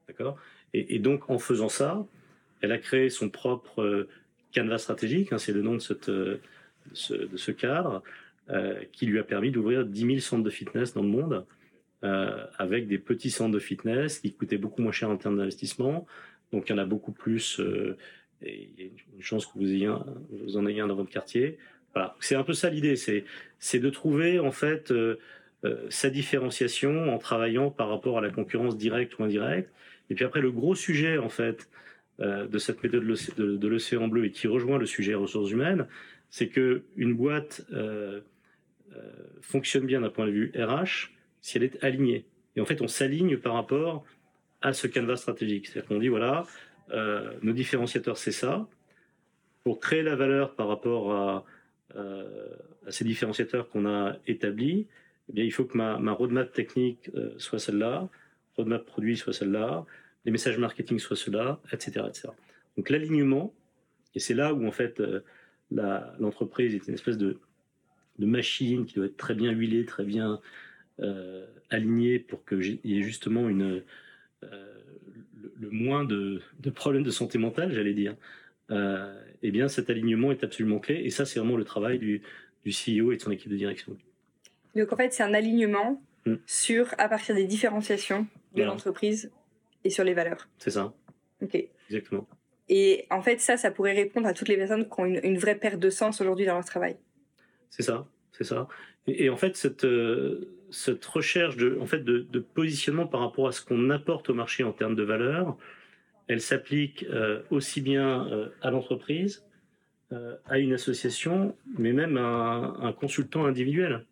d'accord? 0.07 0.37
Et, 0.73 0.99
donc 0.99 1.29
en 1.29 1.39
faisant 1.39 1.69
ça, 1.69 2.05
elle 2.61 2.73
a 2.73 2.77
créé 2.77 3.09
son 3.09 3.29
propre 3.29 4.07
Canvas 4.53 4.79
stratégique, 4.79 5.31
hein, 5.31 5.37
c'est 5.37 5.53
le 5.53 5.61
nom 5.61 5.75
de, 5.75 5.81
euh, 6.09 6.39
de, 7.27 7.37
ce, 7.37 7.51
cadre, 7.51 7.95
euh, 7.95 7.99
qui 8.91 9.05
lui 9.05 9.19
a 9.19 9.23
permis 9.23 9.51
d'ouvrir 9.51 9.85
10 9.85 10.05
000 10.05 10.19
centres 10.19 10.43
de 10.43 10.49
fitness 10.49 10.93
dans 10.93 11.03
le 11.03 11.07
monde, 11.07 11.45
euh, 12.03 12.45
avec 12.57 12.87
des 12.87 12.97
petits 12.97 13.29
centres 13.29 13.53
de 13.53 13.59
fitness 13.59 14.19
qui 14.19 14.33
coûtaient 14.33 14.57
beaucoup 14.57 14.81
moins 14.81 14.91
cher 14.91 15.09
en 15.09 15.17
termes 15.17 15.37
d'investissement. 15.37 16.05
Donc 16.51 16.67
il 16.67 16.71
y 16.71 16.75
en 16.75 16.77
a 16.77 16.85
beaucoup 16.85 17.13
plus, 17.13 17.61
et 18.41 18.69
il 18.77 18.83
y 18.83 18.87
a 18.87 18.91
une 19.15 19.21
chance 19.21 19.45
que 19.45 19.53
vous, 19.57 20.57
en 20.57 20.65
ayez 20.65 20.81
un 20.81 20.87
dans 20.87 20.95
votre 20.95 21.09
quartier. 21.09 21.57
Voilà, 21.93 22.15
c'est 22.19 22.35
un 22.35 22.43
peu 22.43 22.53
ça 22.53 22.69
l'idée, 22.69 22.95
c'est, 22.95 23.23
c'est 23.59 23.79
de 23.79 23.89
trouver 23.89 24.39
en 24.39 24.51
fait 24.51 24.93
sa 25.89 26.09
différenciation 26.09 27.13
en 27.13 27.17
travaillant 27.19 27.71
par 27.71 27.87
rapport 27.87 28.17
à 28.17 28.21
la 28.21 28.31
concurrence 28.31 28.77
directe 28.77 29.17
ou 29.17 29.23
indirecte. 29.23 29.71
Et 30.09 30.15
puis 30.15 30.25
après, 30.25 30.41
le 30.41 30.51
gros 30.51 30.75
sujet 30.75 31.17
en 31.17 31.29
fait, 31.29 31.69
euh, 32.21 32.45
de 32.45 32.59
cette 32.59 32.83
méthode 32.83 33.03
de 33.03 33.67
l'océan 33.67 34.07
bleu 34.07 34.25
et 34.25 34.31
qui 34.31 34.45
rejoint 34.45 34.77
le 34.77 34.85
sujet 34.85 35.15
ressources 35.15 35.49
humaines, 35.49 35.87
c'est 36.29 36.49
que 36.49 36.83
une 36.95 37.15
boîte 37.15 37.65
euh, 37.73 38.19
euh, 38.19 38.21
fonctionne 39.41 39.85
bien 39.85 40.01
d'un 40.01 40.09
point 40.09 40.25
de 40.25 40.31
vue 40.31 40.51
RH 40.55 41.11
si 41.41 41.57
elle 41.57 41.63
est 41.63 41.83
alignée. 41.83 42.25
Et 42.55 42.61
en 42.61 42.65
fait, 42.65 42.81
on 42.81 42.87
s'aligne 42.87 43.37
par 43.37 43.53
rapport 43.53 44.05
à 44.61 44.73
ce 44.73 44.87
canevas 44.87 45.17
stratégique. 45.17 45.67
C'est-à-dire 45.67 45.87
qu'on 45.87 45.99
dit 45.99 46.09
voilà, 46.09 46.45
nos 47.41 47.53
différenciateurs, 47.53 48.17
c'est 48.17 48.31
ça. 48.31 48.67
Pour 49.63 49.79
créer 49.79 50.03
la 50.03 50.15
valeur 50.15 50.55
par 50.55 50.67
rapport 50.67 51.13
à, 51.13 51.45
à 51.95 52.91
ces 52.91 53.03
différenciateurs 53.05 53.69
qu'on 53.69 53.85
a 53.85 54.17
établis, 54.27 54.87
eh 55.29 55.33
bien, 55.33 55.43
il 55.43 55.51
faut 55.51 55.65
que 55.65 55.77
ma, 55.77 55.97
ma 55.97 56.11
roadmap 56.11 56.51
technique 56.51 57.09
soit 57.37 57.59
celle-là, 57.59 58.09
roadmap 58.57 58.85
produit 58.85 59.17
soit 59.17 59.33
celle-là, 59.33 59.85
les 60.25 60.31
messages 60.31 60.57
marketing 60.57 60.99
soient 60.99 61.15
ceux-là, 61.15 61.59
etc., 61.71 62.05
etc. 62.07 62.29
Donc 62.77 62.89
l'alignement, 62.89 63.53
et 64.15 64.19
c'est 64.19 64.33
là 64.33 64.53
où 64.53 64.65
en 64.67 64.71
fait 64.71 64.99
euh, 64.99 65.21
l'entreprise 66.19 66.75
est 66.75 66.87
une 66.87 66.93
espèce 66.93 67.17
de, 67.17 67.39
de, 68.19 68.25
machine 68.25 68.85
qui 68.85 68.95
doit 68.95 69.05
être 69.05 69.17
très 69.17 69.33
bien 69.33 69.51
huilée, 69.51 69.85
très 69.85 70.03
bien 70.03 70.39
euh, 70.99 71.45
alignée 71.69 72.19
pour 72.19 72.45
qu'il 72.45 72.79
y 72.83 72.99
ait 72.99 73.03
justement 73.03 73.49
une, 73.49 73.83
euh, 74.43 74.75
le, 75.59 75.69
moins 75.69 76.03
de, 76.03 76.41
de, 76.59 76.69
problèmes 76.69 77.03
de 77.03 77.11
santé 77.11 77.37
mentale, 77.37 77.73
j'allais 77.73 77.93
dire. 77.93 78.15
eh 78.69 79.51
bien, 79.51 79.67
cet 79.67 79.89
alignement 79.89 80.31
est 80.31 80.43
absolument 80.43 80.79
clé, 80.79 81.01
et 81.03 81.09
ça, 81.09 81.25
c'est 81.25 81.39
vraiment 81.39 81.57
le 81.57 81.65
travail 81.65 81.99
du, 81.99 82.21
du 82.65 82.71
CEO 82.71 83.11
et 83.11 83.17
de 83.17 83.21
son 83.21 83.31
équipe 83.31 83.51
de 83.51 83.57
direction. 83.57 83.97
Donc 84.75 84.93
en 84.93 84.95
fait, 84.95 85.13
c'est 85.13 85.23
un 85.23 85.33
alignement 85.33 86.01
hmm. 86.25 86.35
sur, 86.45 86.93
à 86.97 87.09
partir 87.09 87.35
des 87.35 87.45
différenciations 87.45 88.27
de 88.55 88.63
l'entreprise 88.63 89.31
et 89.83 89.89
sur 89.89 90.03
les 90.03 90.13
valeurs. 90.13 90.47
C'est 90.57 90.71
ça. 90.71 90.93
Ok. 91.41 91.57
Exactement. 91.89 92.27
Et 92.69 93.05
en 93.09 93.21
fait, 93.21 93.41
ça, 93.41 93.57
ça 93.57 93.71
pourrait 93.71 93.93
répondre 93.93 94.27
à 94.27 94.33
toutes 94.33 94.47
les 94.47 94.57
personnes 94.57 94.87
qui 94.87 94.99
ont 95.01 95.05
une, 95.05 95.37
vraie 95.37 95.55
perte 95.55 95.79
de 95.79 95.89
sens 95.89 96.21
aujourd'hui 96.21 96.45
dans 96.45 96.53
leur 96.53 96.65
travail. 96.65 96.95
C'est 97.71 97.81
ça, 97.81 98.07
c'est 98.31 98.43
ça. 98.43 98.67
Et, 99.07 99.31
en 99.31 99.37
fait, 99.37 99.57
cette, 99.57 99.83
euh, 99.83 100.53
cette 100.69 101.03
recherche 101.03 101.57
de, 101.57 101.79
en 101.81 101.87
fait, 101.87 102.03
de, 102.03 102.39
positionnement 102.39 103.07
par 103.07 103.21
rapport 103.21 103.47
à 103.47 103.51
ce 103.51 103.65
qu'on 103.65 103.89
apporte 103.89 104.29
au 104.29 104.35
marché 104.35 104.63
en 104.63 104.71
termes 104.71 104.95
de 104.95 105.01
valeur, 105.01 105.57
elle 106.27 106.41
s'applique 106.41 107.03
euh, 107.09 107.41
aussi 107.49 107.81
bien 107.81 108.27
euh, 108.27 108.49
à 108.61 108.69
l'entreprise, 108.69 109.43
à 110.45 110.59
une 110.59 110.73
association, 110.73 111.55
mais 111.77 111.93
même 111.93 112.17
à 112.17 112.75
un, 112.81 112.91
consultant 112.91 113.45
individuel. 113.45 114.05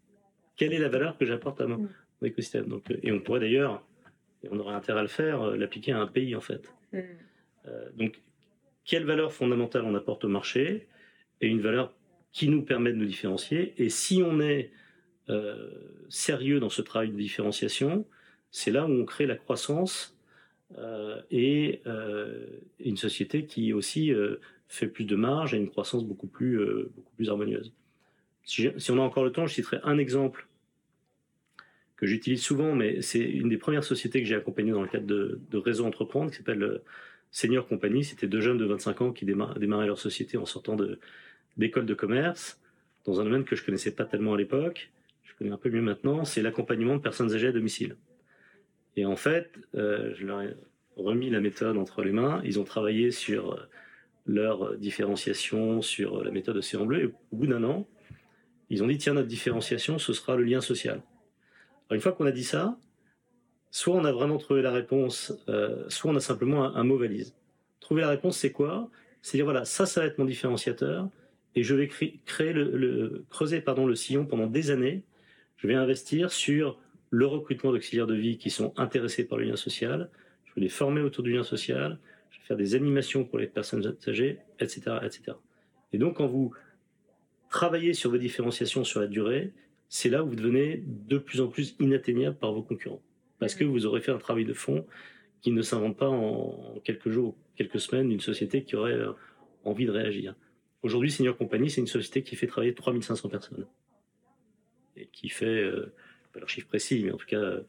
Quelle 0.55 0.71
est 0.71 0.79
la 0.79 0.87
valeur 0.87 1.17
que 1.17 1.25
j'apporte 1.25 1.59
à 1.59 1.67
mon, 1.67 1.77
mm. 1.77 2.25
écosystème? 2.25 2.67
Donc, 2.67 2.85
Et 3.03 3.11
on 3.11 3.19
pourrait 3.19 3.41
d'ailleurs 3.41 3.83
et 4.43 4.47
on 4.49 4.57
aurait 4.59 4.75
intérêt 4.75 4.99
à 4.99 5.01
le 5.01 5.09
faire, 5.09 5.43
l'appliquer 5.57 5.91
à 5.91 5.99
un 5.99 6.07
pays 6.07 6.37
en 6.37 6.41
fait. 6.41 6.73
Euh, 7.67 7.89
donc, 7.95 8.21
quelle 8.85 9.05
valeur 9.05 9.31
fondamentale 9.31 9.83
on 9.85 9.95
apporte 9.95 10.25
au 10.25 10.29
marché 10.29 10.87
et 11.41 11.47
une 11.47 11.61
valeur 11.61 11.93
qui 12.31 12.47
nous 12.49 12.61
permet 12.61 12.91
de 12.91 12.97
nous 12.97 13.05
différencier. 13.05 13.73
Et 13.77 13.89
si 13.89 14.21
on 14.23 14.39
est 14.39 14.71
euh, 15.29 15.69
sérieux 16.09 16.59
dans 16.59 16.69
ce 16.69 16.81
travail 16.81 17.09
de 17.09 17.17
différenciation, 17.17 18.05
c'est 18.51 18.71
là 18.71 18.85
où 18.85 18.89
on 18.89 19.05
crée 19.05 19.25
la 19.25 19.35
croissance 19.35 20.15
et 21.31 21.81
une 22.79 22.97
société 22.97 23.45
qui 23.45 23.73
aussi 23.73 24.11
fait 24.67 24.87
plus 24.87 25.05
de 25.05 25.15
marge 25.15 25.55
et 25.55 25.57
une 25.57 25.69
croissance 25.69 26.05
beaucoup 26.05 26.27
plus, 26.27 26.59
beaucoup 26.95 27.11
plus 27.15 27.29
harmonieuse. 27.29 27.73
Si, 28.49 28.89
on 28.89 28.97
a 28.97 29.01
encore 29.01 29.23
le 29.23 29.31
temps, 29.31 29.45
je 29.45 29.53
citerai 29.53 29.77
un 29.83 29.99
exemple 29.99 30.47
que 31.97 32.07
j'utilise 32.07 32.41
souvent, 32.41 32.73
mais 32.73 33.01
c'est 33.03 33.19
une 33.19 33.49
des 33.49 33.57
premières 33.57 33.83
sociétés 33.83 34.21
que 34.21 34.27
j'ai 34.27 34.35
accompagnées 34.35 34.71
dans 34.71 34.81
le 34.81 34.87
cadre 34.87 35.05
de, 35.05 35.39
de 35.51 35.57
Réseau 35.57 35.85
Entreprendre, 35.85 36.31
qui 36.31 36.37
s'appelle 36.37 36.63
euh, 36.63 36.83
Senior 37.29 37.67
Company. 37.67 38.03
C'était 38.03 38.25
deux 38.25 38.41
jeunes 38.41 38.57
de 38.57 38.65
25 38.65 39.01
ans 39.01 39.11
qui 39.11 39.25
démarraient 39.25 39.85
leur 39.85 39.99
société 39.99 40.37
en 40.37 40.45
sortant 40.45 40.75
d'école 41.59 41.85
de, 41.85 41.93
commerce, 41.93 42.59
dans 43.05 43.21
un 43.21 43.23
domaine 43.23 43.43
que 43.43 43.55
je 43.55 43.63
connaissais 43.63 43.91
pas 43.91 44.05
tellement 44.05 44.33
à 44.33 44.37
l'époque. 44.37 44.91
Je 45.23 45.33
connais 45.37 45.51
un 45.51 45.57
peu 45.57 45.69
mieux 45.69 45.81
maintenant. 45.81 46.25
C'est 46.25 46.41
l'accompagnement 46.41 46.95
de 46.95 47.01
personnes 47.01 47.33
âgées 47.33 47.49
à 47.49 47.51
domicile. 47.51 47.95
Et 48.95 49.05
en 49.05 49.15
fait, 49.15 49.51
euh, 49.75 50.13
je 50.15 50.25
leur 50.25 50.41
ai 50.41 50.55
remis 50.95 51.29
la 51.29 51.39
méthode 51.39 51.77
entre 51.77 52.03
les 52.03 52.11
mains. 52.11 52.41
Ils 52.43 52.59
ont 52.59 52.63
travaillé 52.63 53.11
sur 53.11 53.53
euh, 53.53 53.59
leur 54.25 54.75
différenciation, 54.77 55.81
sur 55.83 56.23
la 56.23 56.31
méthode 56.31 56.57
Océan 56.57 56.85
Bleu. 56.85 57.03
Et 57.03 57.05
au 57.05 57.35
bout 57.35 57.47
d'un 57.47 57.63
an, 57.63 57.87
ils 58.71 58.83
ont 58.83 58.87
dit, 58.87 58.97
tiens, 58.97 59.13
notre 59.13 59.27
différenciation, 59.27 59.99
ce 59.99 60.13
sera 60.13 60.35
le 60.35 60.43
lien 60.43 60.61
social 60.61 61.01
une 61.95 62.01
fois 62.01 62.11
qu'on 62.11 62.25
a 62.25 62.31
dit 62.31 62.43
ça, 62.43 62.77
soit 63.71 63.95
on 63.95 64.05
a 64.05 64.11
vraiment 64.11 64.37
trouvé 64.37 64.61
la 64.61 64.71
réponse, 64.71 65.33
euh, 65.47 65.85
soit 65.89 66.11
on 66.11 66.15
a 66.15 66.19
simplement 66.19 66.75
un, 66.75 66.83
mot 66.83 66.97
valise. 66.97 67.35
Trouver 67.79 68.01
la 68.01 68.09
réponse, 68.09 68.37
c'est 68.37 68.51
quoi? 68.51 68.89
C'est 69.21 69.37
dire 69.37 69.45
voilà, 69.45 69.65
ça, 69.65 69.85
ça 69.85 70.01
va 70.01 70.07
être 70.07 70.17
mon 70.17 70.25
différenciateur, 70.25 71.09
et 71.59 71.63
je 71.63 71.75
vais 71.75 71.89
creuser 73.29 73.61
le 73.65 73.95
sillon 73.95 74.25
pendant 74.25 74.47
des 74.47 74.71
années. 74.71 75.03
Je 75.57 75.67
vais 75.67 75.73
investir 75.73 76.31
sur 76.31 76.79
le 77.09 77.25
recrutement 77.25 77.73
d'auxiliaires 77.73 78.07
de 78.07 78.15
vie 78.15 78.37
qui 78.37 78.49
sont 78.49 78.73
intéressés 78.77 79.27
par 79.27 79.37
le 79.37 79.43
lien 79.43 79.57
social. 79.57 80.09
Je 80.45 80.53
vais 80.55 80.61
les 80.61 80.69
former 80.69 81.01
autour 81.01 81.21
du 81.21 81.33
lien 81.33 81.43
social. 81.43 81.99
Je 82.29 82.39
vais 82.39 82.45
faire 82.45 82.55
des 82.55 82.75
animations 82.75 83.25
pour 83.25 83.39
les 83.39 83.47
personnes 83.47 83.93
âgées, 84.07 84.39
etc., 84.61 84.99
etc. 85.03 85.33
Et 85.91 85.97
donc, 85.97 86.15
quand 86.15 86.27
vous 86.27 86.53
travaillez 87.49 87.93
sur 87.93 88.09
vos 88.09 88.17
différenciations 88.17 88.85
sur 88.85 89.01
la 89.01 89.07
durée, 89.07 89.51
c'est 89.89 90.07
là 90.07 90.23
où 90.23 90.29
vous 90.29 90.35
devenez 90.37 90.81
de 90.85 91.17
plus 91.17 91.41
en 91.41 91.47
plus 91.47 91.75
inatteignable 91.81 92.37
par 92.37 92.53
vos 92.53 92.63
concurrents. 92.63 93.01
Parce 93.39 93.53
que 93.53 93.65
vous 93.65 93.85
aurez 93.85 93.99
fait 93.99 94.11
un 94.11 94.17
travail 94.17 94.45
de 94.45 94.53
fond 94.53 94.85
qui 95.41 95.51
ne 95.51 95.61
s'invente 95.61 95.97
pas 95.97 96.07
en 96.07 96.79
quelques 96.85 97.09
jours, 97.09 97.35
quelques 97.57 97.81
semaines, 97.81 98.07
d'une 98.07 98.21
société 98.21 98.63
qui 98.63 98.77
aurait 98.77 98.93
euh, 98.93 99.11
envie 99.65 99.85
de 99.85 99.91
réagir. 99.91 100.35
Aujourd'hui, 100.81 101.11
Senior 101.11 101.37
Company, 101.37 101.69
c'est 101.69 101.81
une 101.81 101.87
société 101.87 102.23
qui 102.23 102.35
fait 102.35 102.47
travailler 102.47 102.73
3500 102.73 103.29
personnes. 103.29 103.67
Et 104.95 105.07
qui 105.07 105.29
fait, 105.29 105.45
euh, 105.45 105.93
pas 106.33 106.39
leur 106.39 106.49
chiffre 106.49 106.67
précis, 106.67 107.03
mais 107.03 107.11
en 107.11 107.17
tout 107.17 107.25
cas, 107.25 107.37
euh, 107.37 107.61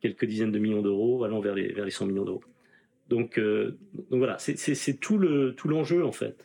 quelques 0.00 0.24
dizaines 0.24 0.52
de 0.52 0.58
millions 0.58 0.82
d'euros 0.82 1.24
allant 1.24 1.40
vers 1.40 1.54
les, 1.54 1.72
vers 1.72 1.84
les 1.84 1.90
100 1.90 2.06
millions 2.06 2.24
d'euros. 2.24 2.44
Donc, 3.08 3.40
donc 3.40 4.18
voilà, 4.18 4.36
c'est 4.38 5.00
tout 5.00 5.16
l'enjeu, 5.16 5.54
tout 5.56 6.06
en 6.06 6.12
fait, 6.12 6.44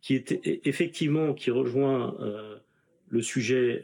qui 0.00 0.14
est 0.14 0.60
effectivement, 0.64 1.34
qui 1.34 1.50
rejoint 1.50 2.16
le 3.08 3.22
sujet 3.22 3.82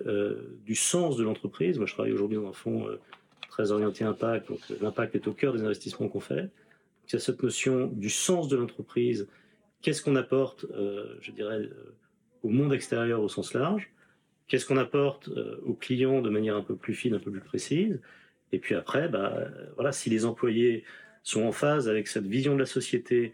du 0.64 0.76
sens 0.76 1.16
de 1.16 1.24
l'entreprise. 1.24 1.78
Moi, 1.78 1.86
je 1.88 1.94
travaille 1.94 2.12
aujourd'hui 2.12 2.36
dans 2.38 2.48
un 2.48 2.52
fonds 2.52 2.86
très 3.52 3.70
orienté 3.70 4.02
impact. 4.02 4.48
Donc 4.48 4.60
l'impact 4.80 5.14
est 5.14 5.28
au 5.28 5.34
cœur 5.34 5.52
des 5.52 5.62
investissements 5.62 6.08
qu'on 6.08 6.20
fait. 6.20 6.48
Il 7.06 7.12
y 7.12 7.16
a 7.16 7.18
cette 7.18 7.42
notion 7.42 7.86
du 7.86 8.08
sens 8.08 8.48
de 8.48 8.56
l'entreprise. 8.56 9.28
Qu'est-ce 9.82 10.00
qu'on 10.00 10.14
apporte, 10.14 10.64
euh, 10.76 11.16
je 11.20 11.32
dirais, 11.32 11.56
euh, 11.56 11.94
au 12.44 12.48
monde 12.48 12.72
extérieur 12.72 13.20
au 13.20 13.28
sens 13.28 13.52
large? 13.52 13.90
Qu'est-ce 14.46 14.64
qu'on 14.64 14.76
apporte 14.76 15.28
euh, 15.28 15.60
aux 15.64 15.74
clients 15.74 16.22
de 16.22 16.30
manière 16.30 16.56
un 16.56 16.62
peu 16.62 16.76
plus 16.76 16.94
fine, 16.94 17.14
un 17.14 17.18
peu 17.18 17.32
plus 17.32 17.40
précise? 17.40 18.00
Et 18.52 18.58
puis 18.58 18.76
après, 18.76 19.08
bah, 19.08 19.48
voilà, 19.74 19.92
si 19.92 20.08
les 20.08 20.24
employés 20.24 20.84
sont 21.24 21.42
en 21.42 21.52
phase 21.52 21.88
avec 21.88 22.06
cette 22.06 22.26
vision 22.26 22.54
de 22.54 22.60
la 22.60 22.66
société, 22.66 23.32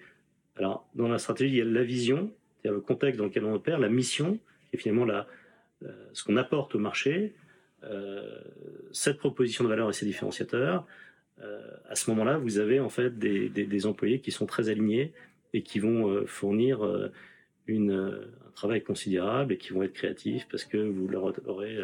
alors 0.56 0.88
dans 0.94 1.08
la 1.08 1.18
stratégie, 1.18 1.54
il 1.54 1.58
y 1.58 1.60
a 1.60 1.64
la 1.64 1.82
vision, 1.82 2.32
c'est-à-dire 2.56 2.76
le 2.76 2.80
contexte 2.80 3.18
dans 3.18 3.26
lequel 3.26 3.44
on 3.44 3.54
opère, 3.54 3.78
la 3.78 3.88
mission, 3.88 4.38
et 4.72 4.76
finalement 4.76 5.04
la, 5.04 5.26
ce 6.12 6.22
qu'on 6.22 6.36
apporte 6.36 6.76
au 6.76 6.78
marché, 6.78 7.34
cette 8.92 9.18
proposition 9.18 9.64
de 9.64 9.68
valeur 9.68 9.90
et 9.90 9.92
ses 9.92 10.06
différenciateurs, 10.06 10.86
à 11.88 11.96
ce 11.96 12.10
moment-là, 12.10 12.38
vous 12.38 12.58
avez 12.58 12.78
en 12.78 12.88
fait 12.88 13.18
des, 13.18 13.86
employés 13.86 14.20
qui 14.20 14.30
sont 14.30 14.46
très 14.46 14.68
alignés 14.68 15.12
et 15.52 15.62
qui 15.62 15.78
vont 15.78 16.08
euh, 16.08 16.26
fournir 16.26 17.10
une, 17.66 17.92
un 18.46 18.50
travail 18.52 18.82
considérable 18.82 19.52
et 19.52 19.58
qui 19.58 19.72
vont 19.72 19.82
être 19.82 19.92
créatifs 19.92 20.46
parce 20.50 20.64
que 20.64 20.78
vous 20.78 21.08
leur 21.08 21.32
aurez 21.46 21.78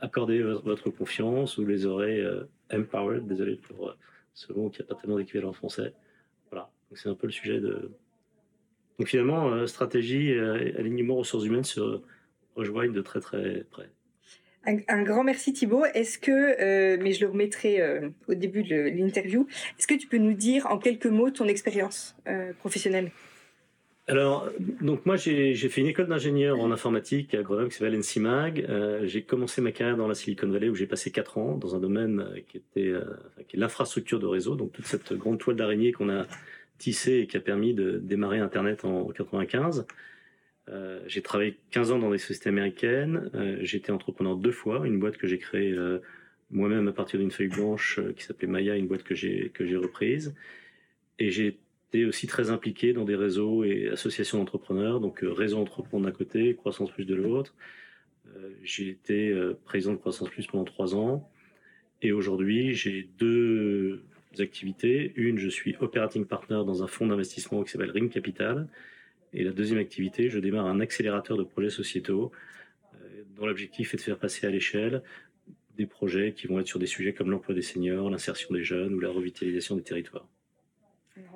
accordé 0.00 0.42
votre 0.42 0.90
confiance, 0.90 1.58
vous 1.58 1.66
les 1.66 1.86
aurez 1.86 2.24
empowered, 2.72 3.26
désolé 3.26 3.56
pour 3.56 3.94
ce 4.34 4.52
mot 4.52 4.70
qui 4.70 4.80
n'a 4.80 4.86
pas 4.86 4.94
tellement 4.94 5.16
d'équivalent 5.16 5.50
en 5.50 5.52
français. 5.52 5.92
Voilà, 6.50 6.70
c'est 6.94 7.08
un 7.08 7.14
peu 7.14 7.26
le 7.26 7.32
sujet 7.32 7.60
de. 7.60 7.90
Donc 8.98 9.08
finalement, 9.08 9.66
stratégie, 9.66 10.32
alignement 10.32 11.16
ressources 11.16 11.44
humaines 11.44 11.64
se 11.64 12.00
rejoignent 12.56 12.92
de 12.92 13.02
très 13.02 13.20
très 13.20 13.64
près. 13.70 13.90
Un, 14.88 15.02
grand 15.02 15.24
merci 15.24 15.54
Thibaut. 15.54 15.84
Est-ce 15.94 16.18
que, 16.18 16.30
euh, 16.30 16.98
mais 17.00 17.12
je 17.12 17.24
le 17.24 17.30
remettrai 17.30 17.80
euh, 17.80 18.10
au 18.28 18.34
début 18.34 18.62
de 18.62 18.76
l'interview, 18.76 19.46
est-ce 19.78 19.86
que 19.86 19.94
tu 19.94 20.06
peux 20.06 20.18
nous 20.18 20.34
dire 20.34 20.66
en 20.66 20.78
quelques 20.78 21.06
mots 21.06 21.30
ton 21.30 21.46
expérience 21.46 22.16
euh, 22.26 22.52
professionnelle? 22.52 23.10
Alors, 24.08 24.50
donc 24.58 25.04
moi 25.06 25.16
j'ai 25.16 25.54
fait 25.54 25.80
une 25.80 25.86
école 25.86 26.08
d'ingénieur 26.08 26.60
en 26.60 26.70
informatique 26.70 27.34
à 27.34 27.42
Grenoble 27.42 27.68
qui 27.68 27.76
s'appelle 27.76 27.98
NCMAG. 27.98 28.66
j'ai 29.04 29.22
commencé 29.22 29.60
ma 29.60 29.70
carrière 29.70 29.98
dans 29.98 30.08
la 30.08 30.14
Silicon 30.14 30.48
Valley 30.48 30.70
où 30.70 30.74
j'ai 30.74 30.86
passé 30.86 31.10
4 31.10 31.36
ans 31.36 31.56
dans 31.56 31.76
un 31.76 31.78
domaine 31.78 32.26
qui 32.48 32.56
était 32.56 32.94
l'infrastructure 33.52 34.18
de 34.18 34.24
réseau, 34.24 34.54
donc 34.54 34.72
toute 34.72 34.86
cette 34.86 35.12
grande 35.12 35.38
toile 35.38 35.56
d'araignée 35.56 35.92
qu'on 35.92 36.08
a 36.08 36.26
tissée 36.78 37.18
et 37.18 37.26
qui 37.26 37.36
a 37.36 37.40
permis 37.40 37.74
de 37.74 37.98
démarrer 37.98 38.38
Internet 38.38 38.86
en 38.86 39.08
95. 39.08 39.84
Euh, 40.70 41.00
j'ai 41.06 41.22
travaillé 41.22 41.56
15 41.70 41.92
ans 41.92 41.98
dans 41.98 42.10
des 42.10 42.18
sociétés 42.18 42.48
américaines. 42.48 43.30
Euh, 43.34 43.62
été 43.62 43.92
entrepreneur 43.92 44.36
deux 44.36 44.52
fois. 44.52 44.86
Une 44.86 44.98
boîte 44.98 45.16
que 45.16 45.26
j'ai 45.26 45.38
créée 45.38 45.72
euh, 45.72 45.98
moi-même 46.50 46.88
à 46.88 46.92
partir 46.92 47.18
d'une 47.18 47.30
feuille 47.30 47.48
blanche 47.48 48.00
qui 48.16 48.24
s'appelait 48.24 48.48
Maya, 48.48 48.76
une 48.76 48.86
boîte 48.86 49.02
que 49.02 49.14
j'ai 49.14 49.50
que 49.50 49.66
j'ai 49.66 49.76
reprise. 49.76 50.34
Et 51.18 51.30
j'ai 51.30 51.58
été 51.88 52.04
aussi 52.04 52.26
très 52.26 52.50
impliqué 52.50 52.92
dans 52.92 53.04
des 53.04 53.16
réseaux 53.16 53.64
et 53.64 53.88
associations 53.88 54.38
d'entrepreneurs. 54.38 55.00
Donc 55.00 55.20
réseau 55.22 55.58
entrepreneur 55.58 56.10
d'un 56.10 56.16
côté, 56.16 56.54
Croissance 56.54 56.90
Plus 56.90 57.04
de 57.04 57.14
l'autre. 57.14 57.54
j'ai 58.62 58.88
été 58.88 59.34
président 59.64 59.92
de 59.92 59.98
Croissance 59.98 60.28
Plus 60.30 60.46
pendant 60.46 60.64
trois 60.64 60.94
ans. 60.94 61.30
Et 62.02 62.12
aujourd'hui, 62.12 62.74
j'ai 62.74 63.08
deux 63.18 64.04
activités. 64.38 65.12
Une, 65.16 65.38
je 65.38 65.48
suis 65.48 65.76
operating 65.80 66.24
partner 66.24 66.62
dans 66.66 66.82
un 66.82 66.86
fonds 66.86 67.06
d'investissement 67.06 67.62
qui 67.64 67.70
s'appelle 67.72 67.90
Ring 67.90 68.10
Capital 68.10 68.68
et 69.32 69.44
la 69.44 69.52
deuxième 69.52 69.78
activité, 69.78 70.30
je 70.30 70.38
démarre 70.38 70.66
un 70.66 70.80
accélérateur 70.80 71.36
de 71.36 71.44
projets 71.44 71.70
sociétaux 71.70 72.32
euh, 72.94 73.22
dont 73.36 73.46
l'objectif 73.46 73.94
est 73.94 73.96
de 73.96 74.02
faire 74.02 74.18
passer 74.18 74.46
à 74.46 74.50
l'échelle 74.50 75.02
des 75.76 75.86
projets 75.86 76.32
qui 76.32 76.46
vont 76.46 76.58
être 76.58 76.66
sur 76.66 76.78
des 76.78 76.86
sujets 76.86 77.12
comme 77.12 77.30
l'emploi 77.30 77.54
des 77.54 77.62
seniors, 77.62 78.10
l'insertion 78.10 78.52
des 78.52 78.64
jeunes 78.64 78.94
ou 78.94 79.00
la 79.00 79.10
revitalisation 79.10 79.76
des 79.76 79.82
territoires. 79.82 80.26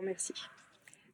merci. 0.02 0.32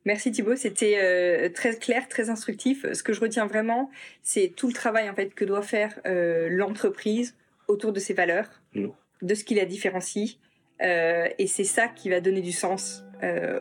Merci 0.05 0.31
Thibault, 0.31 0.57
c'était 0.57 0.97
euh, 0.99 1.51
très 1.51 1.77
clair, 1.77 2.09
très 2.09 2.31
instructif. 2.31 2.91
Ce 2.95 3.03
que 3.03 3.13
je 3.13 3.21
retiens 3.21 3.47
vraiment, 3.47 3.91
c'est 4.23 4.55
tout 4.57 4.69
le 4.69 4.73
travail 4.73 5.11
en 5.11 5.15
fait 5.15 5.35
que 5.35 5.45
doit 5.45 5.61
faire 5.61 6.01
euh, 6.07 6.49
l'entreprise 6.49 7.37
autour 7.67 7.93
de 7.93 8.01
ses 8.01 8.15
valeurs, 8.15 8.49
de 8.75 9.35
ce 9.35 9.45
qui 9.45 9.55
la 9.55 9.67
différencie, 9.67 10.39
et 10.81 11.47
c'est 11.47 11.65
ça 11.65 11.89
qui 11.89 12.09
va 12.09 12.21
donner 12.23 12.41
du 12.41 12.53
sens 12.53 13.05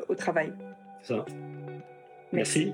au 0.08 0.16
travail. 0.16 0.54
Ça. 1.04 1.26
Merci. 2.32 2.72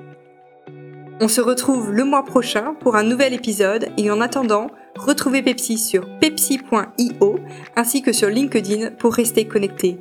On 1.21 1.27
se 1.27 1.41
retrouve 1.41 1.91
le 1.91 2.03
mois 2.03 2.25
prochain 2.25 2.75
pour 2.79 2.95
un 2.95 3.03
nouvel 3.03 3.33
épisode 3.33 3.89
et 3.97 4.09
en 4.09 4.21
attendant, 4.21 4.67
retrouvez 4.95 5.41
Pepsi 5.41 5.77
sur 5.77 6.07
pepsi.io 6.19 7.39
ainsi 7.75 8.01
que 8.01 8.11
sur 8.11 8.29
LinkedIn 8.29 8.91
pour 8.91 9.13
rester 9.13 9.47
connecté. 9.47 9.99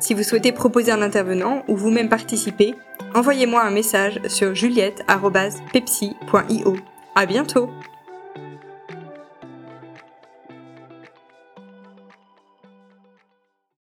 Si 0.00 0.14
vous 0.14 0.22
souhaitez 0.22 0.52
proposer 0.52 0.92
un 0.92 1.02
intervenant 1.02 1.62
ou 1.68 1.76
vous-même 1.76 2.08
participer, 2.08 2.74
envoyez-moi 3.14 3.62
un 3.62 3.70
message 3.70 4.20
sur 4.28 4.54
juliette.pepsi.io. 4.54 6.76
À 7.14 7.26
bientôt! 7.26 7.68